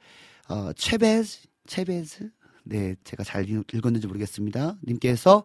[0.49, 2.29] 어, 체베즈, 체베즈?
[2.69, 4.77] 네, 제가 잘 읽- 읽었는지 모르겠습니다.
[4.87, 5.43] 님께서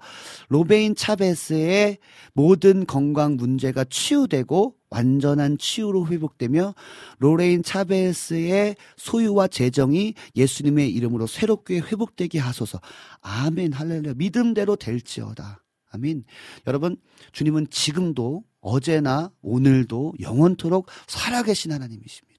[0.49, 1.97] 로레인 차베스의
[2.35, 6.75] 모든 건강 문제가 치유되고 완전한 치유로 회복되며
[7.19, 12.79] 로레인 차베스의 소유와 재정이 예수님의 이름으로 새롭게 회복되게 하소서.
[13.23, 14.15] 아멘, 할렐루야.
[14.17, 15.63] 믿음대로 될지어다.
[15.93, 16.25] 아멘.
[16.67, 16.97] 여러분,
[17.33, 22.34] 주님은 지금도 어제나 오늘도 영원토록 살아계신 하나님이십니다.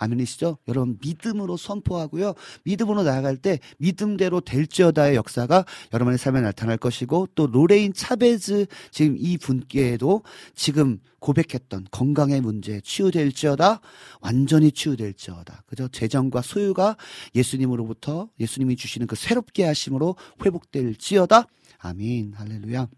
[0.00, 0.58] 아멘이시죠?
[0.66, 2.34] 여러분 믿음으로 선포하고요.
[2.64, 9.36] 믿음으로 나아갈 때 믿음대로 될지어다의 역사가 여러분의 삶에 나타날 것이고 또 로레인 차베즈 지금 이
[9.36, 10.22] 분께도
[10.54, 13.80] 지금 고백했던 건강의 문제 치유될지어다
[14.20, 15.64] 완전히 치유될지어다.
[15.66, 15.86] 그죠?
[15.88, 16.96] 재정과 소유가
[17.34, 21.46] 예수님으로부터 예수님이 주시는 그 새롭게 하심으로 회복될지어다.
[21.78, 22.32] 아멘.
[22.34, 22.88] 할렐루야.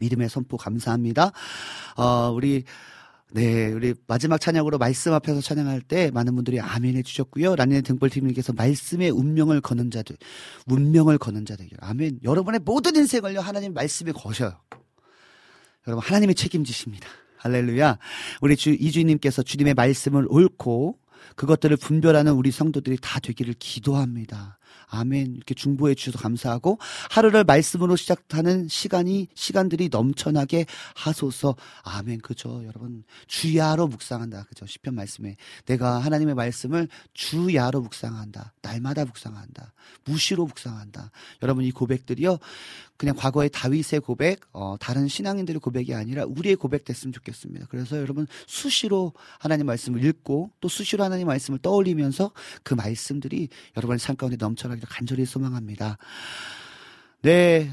[0.00, 1.32] 믿음의 선포 감사합니다.
[1.96, 2.62] 어, 우리
[3.32, 7.54] 네, 우리 마지막 찬양으로 말씀 앞에서 찬양할 때 많은 분들이 아멘 해주셨고요.
[7.54, 10.16] 라니네 등불팀님께서 말씀의 운명을 거는 자들,
[10.66, 11.68] 운명을 거는 자들.
[11.80, 12.20] 아멘.
[12.24, 14.60] 여러분의 모든 인생을요, 하나님 말씀에 거셔요.
[15.86, 17.08] 여러분, 하나님이 책임지십니다.
[17.36, 17.98] 할렐루야.
[18.40, 20.98] 우리 주, 이주님께서 주님의 말씀을 옳고
[21.36, 24.58] 그것들을 분별하는 우리 성도들이 다 되기를 기도합니다.
[24.86, 25.34] 아멘.
[25.36, 26.78] 이렇게 중보해 주셔서 감사하고
[27.10, 31.56] 하루를 말씀으로 시작하는 시간이 시간들이 넘쳐나게 하소서.
[31.82, 32.20] 아멘.
[32.20, 32.62] 그죠.
[32.64, 34.44] 여러분 주야로 묵상한다.
[34.44, 34.66] 그죠.
[34.66, 35.36] 시편 말씀에
[35.66, 38.54] 내가 하나님의 말씀을 주야로 묵상한다.
[38.62, 39.72] 날마다 묵상한다.
[40.04, 41.10] 무시로 묵상한다.
[41.42, 42.38] 여러분 이 고백들이요.
[43.00, 47.64] 그냥 과거의 다윗의 고백, 어, 다른 신앙인들의 고백이 아니라 우리의 고백 됐으면 좋겠습니다.
[47.70, 52.32] 그래서 여러분 수시로 하나님 말씀을 읽고 또 수시로 하나님 말씀을 떠올리면서
[52.62, 55.96] 그 말씀들이 여러분의 삶 가운데 넘쳐 나기를 간절히 소망합니다.
[57.22, 57.70] 네.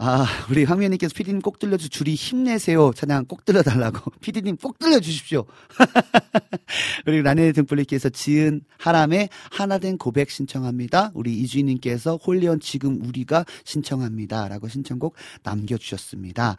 [0.00, 2.92] 아, 우리 황미연님께서 피디님 꼭 들려주 줄이 힘내세요.
[2.94, 4.12] 찬양 꼭 들려달라고.
[4.20, 5.44] 피디님 꼭 들려주십시오.
[7.04, 11.10] 그리고 라네 등불님께서 지은 하람의 하나된 고백 신청합니다.
[11.14, 14.46] 우리 이주인님께서 홀리언 지금 우리가 신청합니다.
[14.48, 16.56] 라고 신청곡 남겨주셨습니다.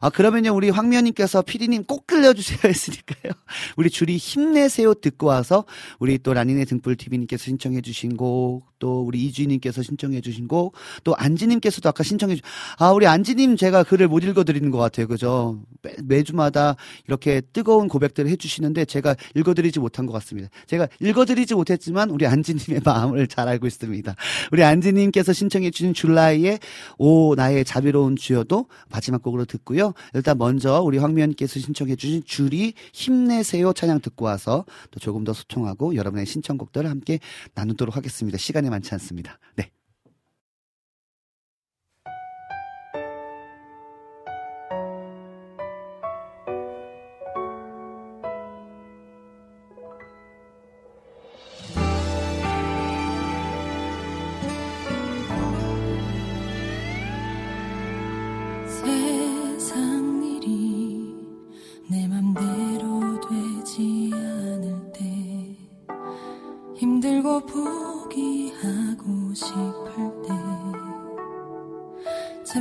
[0.00, 3.32] 아, 그러면요, 우리 황미연님께서 피디님 꼭 들려주세요 했으니까요.
[3.76, 5.64] 우리 줄이 힘내세요 듣고 와서
[5.98, 10.74] 우리 또 라니네 등불TV님께서 신청해주신 곡또 우리 이주인님께서 신청해 주신 곡,
[11.04, 12.42] 또 안지님께서도 아까 신청해 주,
[12.78, 15.06] 아, 우리 안지님 제가 글을 못 읽어드리는 것 같아요.
[15.06, 15.60] 그죠?
[16.04, 16.76] 매, 주마다
[17.06, 20.48] 이렇게 뜨거운 고백들을 해주시는데 제가 읽어드리지 못한 것 같습니다.
[20.66, 24.14] 제가 읽어드리지 못했지만 우리 안지님의 마음을 잘 알고 있습니다.
[24.52, 26.58] 우리 안지님께서 신청해 주신 줄라이의
[26.98, 29.92] 오, 나의 자비로운 주여도 마지막 곡으로 듣고요.
[30.14, 35.94] 일단 먼저 우리 황미연께서 신청해 주신 줄이 힘내세요 찬양 듣고 와서 또 조금 더 소통하고
[35.94, 37.18] 여러분의 신청곡들을 함께
[37.54, 38.38] 나누도록 하겠습니다.
[38.38, 39.38] 시간이 많지 않습니다.
[39.56, 39.70] 네.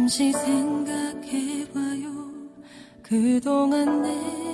[0.05, 2.05] 잠시 생각해봐요.
[3.01, 4.44] 그동안 내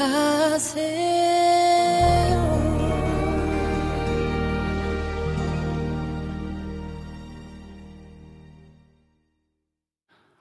[0.00, 1.40] 하세요.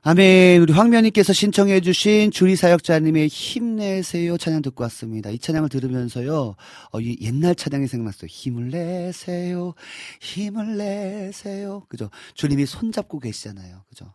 [0.01, 0.61] 아멘.
[0.61, 5.29] 우리 황면님께서 신청해주신 주리 사역자님의 힘내세요 찬양 듣고 왔습니다.
[5.29, 6.55] 이 찬양을 들으면서요,
[6.91, 8.27] 어, 이 옛날 찬양이 생각났어요.
[8.27, 9.73] 힘을 내세요,
[10.21, 11.85] 힘을 내세요.
[11.89, 12.09] 그죠?
[12.33, 13.83] 주님이 손잡고 계시잖아요.
[13.89, 14.13] 그죠?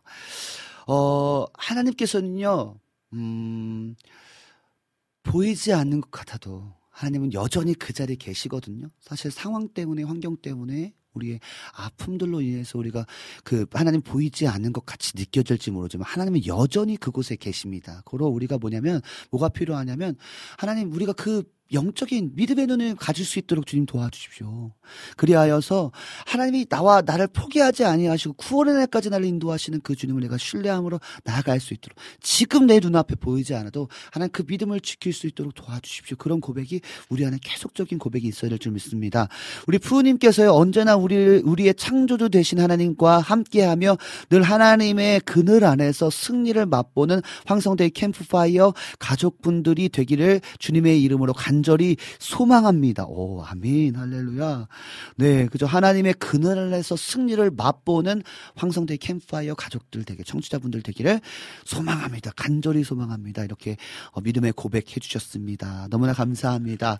[0.87, 2.75] 어, 하나님께서는요,
[3.13, 3.95] 음,
[5.25, 8.89] 보이지 않는 것 같아도 하나님은 여전히 그 자리에 계시거든요.
[9.01, 11.39] 사실 상황 때문에, 환경 때문에 우리의
[11.73, 13.05] 아픔들로 인해서 우리가
[13.43, 18.01] 그 하나님 보이지 않는 것 같이 느껴질지 모르지만 하나님은 여전히 그곳에 계십니다.
[18.05, 20.15] 그러 우리가 뭐냐면 뭐가 필요하냐면
[20.57, 21.43] 하나님 우리가 그
[21.73, 24.71] 영적인 믿음의 눈을 가질 수 있도록 주님 도와주십시오.
[25.17, 25.91] 그리하여서
[26.25, 31.73] 하나님이 나와 나를 포기하지 아니하시고 구원의 날까지 나를 인도하시는 그 주님을 내가 신뢰함으로 나아갈 수
[31.73, 36.17] 있도록 지금 내 눈앞에 보이지 않아도 하나님 그 믿음을 지킬 수 있도록 도와주십시오.
[36.17, 39.27] 그런 고백이 우리 안에 계속적인 고백이 있어야 될 줄 믿습니다.
[39.67, 43.97] 우리 푸우님께서요 언제나 우리 우리의 창조주 되신 하나님과 함께하며
[44.29, 53.05] 늘 하나님의 그늘 안에서 승리를 맛보는 황성대 캠프파이어 가족분들이 되기를 주님의 이름으로 간 절히 소망합니다.
[53.05, 53.95] 오, 아멘.
[53.95, 54.67] 할렐루야.
[55.17, 55.65] 네, 그죠.
[55.65, 58.23] 하나님의 그늘 안에서 승리를 맛보는
[58.55, 61.21] 황성대 캠프파이어 가족들 되게, 청취자분들 되기를
[61.65, 62.31] 소망합니다.
[62.35, 63.43] 간절히 소망합니다.
[63.43, 63.77] 이렇게
[64.11, 65.87] 어, 믿음의 고백해 주셨습니다.
[65.89, 66.97] 너무나 감사합니다.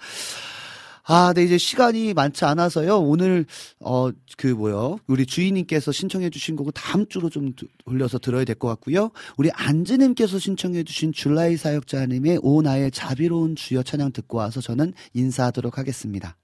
[1.07, 2.97] 아, 네, 이제 시간이 많지 않아서요.
[2.99, 3.45] 오늘,
[3.79, 4.97] 어, 그, 뭐요.
[5.07, 9.11] 우리 주인님께서 신청해 주신 곡을 다음 주로 좀 두- 돌려서 들어야 될 것 같고요.
[9.37, 15.77] 우리 안즈님께서 신청해 주신 줄라이 사역자님의 오 나의 자비로운 주여 찬양 듣고 와서 저는 인사하도록
[15.77, 16.37] 하겠습니다.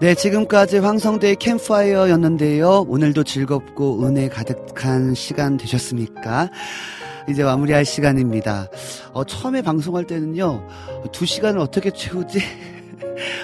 [0.00, 2.86] 네, 지금까지 황성대의 캠파이어였는데요.
[2.88, 6.48] 오늘도 즐겁고 은혜 가득한 시간 되셨습니까?
[7.28, 8.70] 이제 마무리할 시간입니다.
[9.12, 10.66] 어, 처음에 방송할 때는요,
[11.12, 12.38] 두 시간을 어떻게 채우지?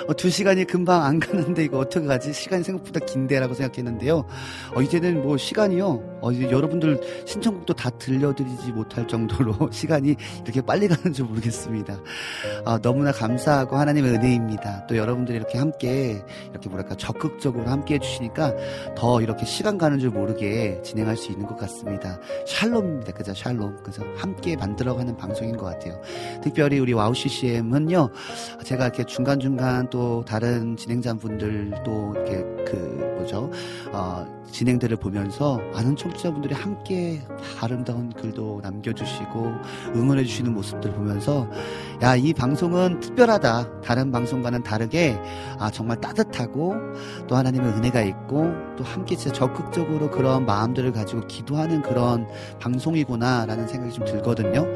[0.08, 2.32] 어, 두 시간이 금방 안 가는데 이거 어떻게 가지?
[2.32, 4.24] 시간이 생각보다 긴데라고 생각했는데요.
[4.74, 6.18] 어, 이제는 뭐 시간이요.
[6.22, 10.14] 어, 이제 여러분들 신청곡도 다 들려드리지 못할 정도로 시간이
[10.44, 11.98] 이렇게 빨리 가는 줄 모르겠습니다.
[12.64, 14.86] 아, 너무나 감사하고 하나님의 은혜입니다.
[14.86, 18.54] 또 여러분들이 이렇게 함께 이렇게 뭐랄까 적극적으로 함께 해주시니까
[18.96, 22.20] 더 이렇게 시간 가는 줄 모르게 진행할 수 있는 것 같습니다.
[22.46, 23.12] 샬롬입니다.
[23.12, 23.34] 그죠?
[23.34, 23.78] 샬롬.
[23.82, 26.00] 그래서 함께 만들어가는 방송인 것 같아요.
[26.42, 28.10] 특별히 우리 와우 CCM은요,
[28.64, 29.95] 제가 이렇게 중간중간 또
[30.26, 33.50] 다른 진행자분들 또 이렇게 그 뭐죠,
[33.92, 37.20] 어, 진행들을 보면서 많은 청취자분들이 함께
[37.60, 39.52] 아름다운 글도 남겨주시고
[39.94, 41.48] 응원해주시는 모습들 보면서
[42.02, 43.80] 야, 이 방송은 특별하다.
[43.82, 45.18] 다른 방송과는 다르게
[45.58, 46.74] 아, 정말 따뜻하고
[47.26, 52.26] 또 하나님의 은혜가 있고 또 함께 진짜 적극적으로 그런 마음들을 가지고 기도하는 그런
[52.60, 54.66] 방송이구나라는 생각이 좀 들거든요.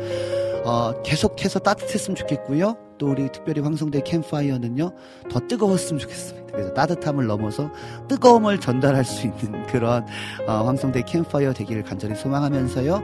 [0.65, 2.90] 어, 계속해서 따뜻했으면 좋겠고요.
[3.01, 4.93] 또 우리 특별히 황성대 캠파이어는요,
[5.31, 6.53] 더 뜨거웠으면 좋겠습니다.
[6.53, 7.71] 그래서 따뜻함을 넘어서
[8.09, 10.07] 뜨거움을 전달할 수 있는 그런
[10.47, 13.03] 어, 황성대 캠파이어 되기를 간절히 소망하면서요.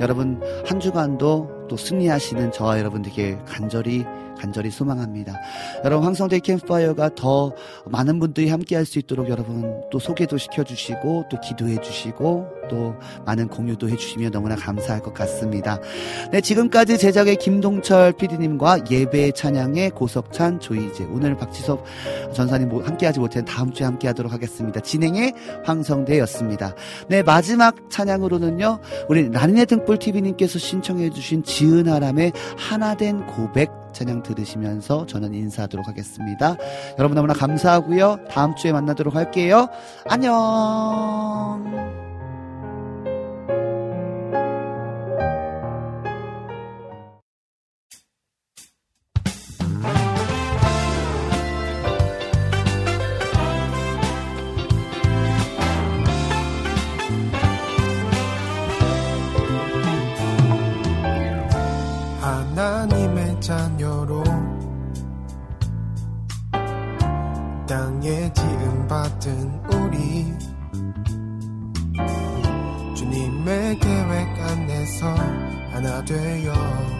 [0.00, 4.04] 여러분 한 주간도 또 승리하시는 저와 여러분들께 간절히
[4.38, 5.34] 간절히 소망합니다.
[5.84, 7.52] 여러분 황성대 캠파이어가 더
[7.86, 12.94] 많은 분들이 함께 할 수 있도록 여러분 또 소개도 시켜주시고 또 기도해 주시고 또
[13.26, 15.78] 많은 공유도 해주시면 너무나 감사할 것 같습니다.
[16.32, 21.84] 네 지금까지 제작의 김동철 PD님과 예배 찬양의 고석찬 조이제 오늘 박지섭
[22.32, 24.80] 전사님 뭐 함께하지 못한 다음 주에 함께하도록 하겠습니다.
[24.80, 25.34] 진행의
[25.64, 26.74] 황성대였습니다.
[27.08, 28.78] 네 마지막 찬양으로는요
[29.10, 36.56] 우리 라니네 등불 TV님께서 신청해주신 지은아람의 하나된 고백 찬양 들으시면서 저는 인사하도록 하겠습니다.
[37.00, 38.26] 여러분 너무나 감사하고요.
[38.30, 39.68] 다음 주에 만나도록 할게요.
[40.06, 41.97] 안녕.
[76.02, 76.97] 하나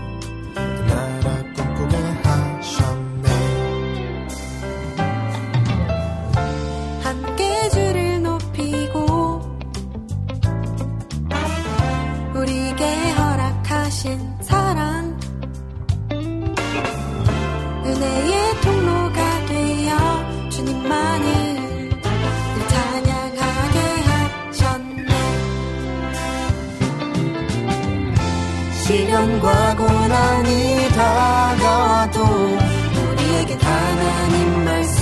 [30.98, 34.97] 다가와도 우리에게 하나님 말씀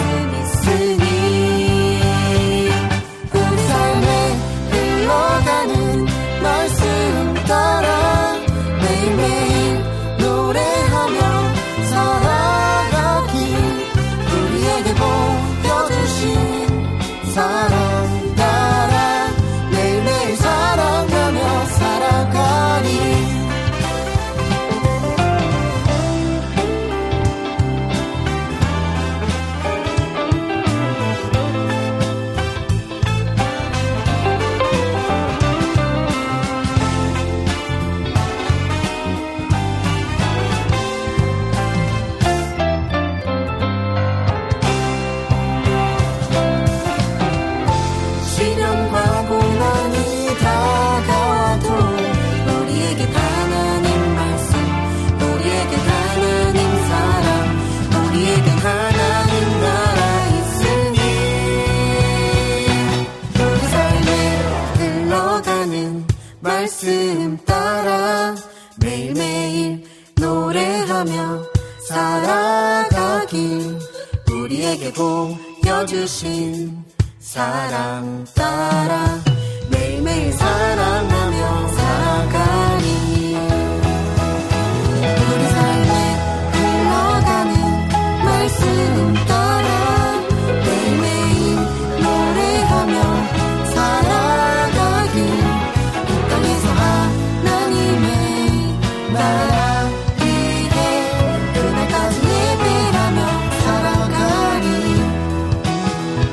[75.86, 76.84] 주신
[77.20, 79.22] 사랑 따라
[79.70, 81.15] 매일매일 사랑하며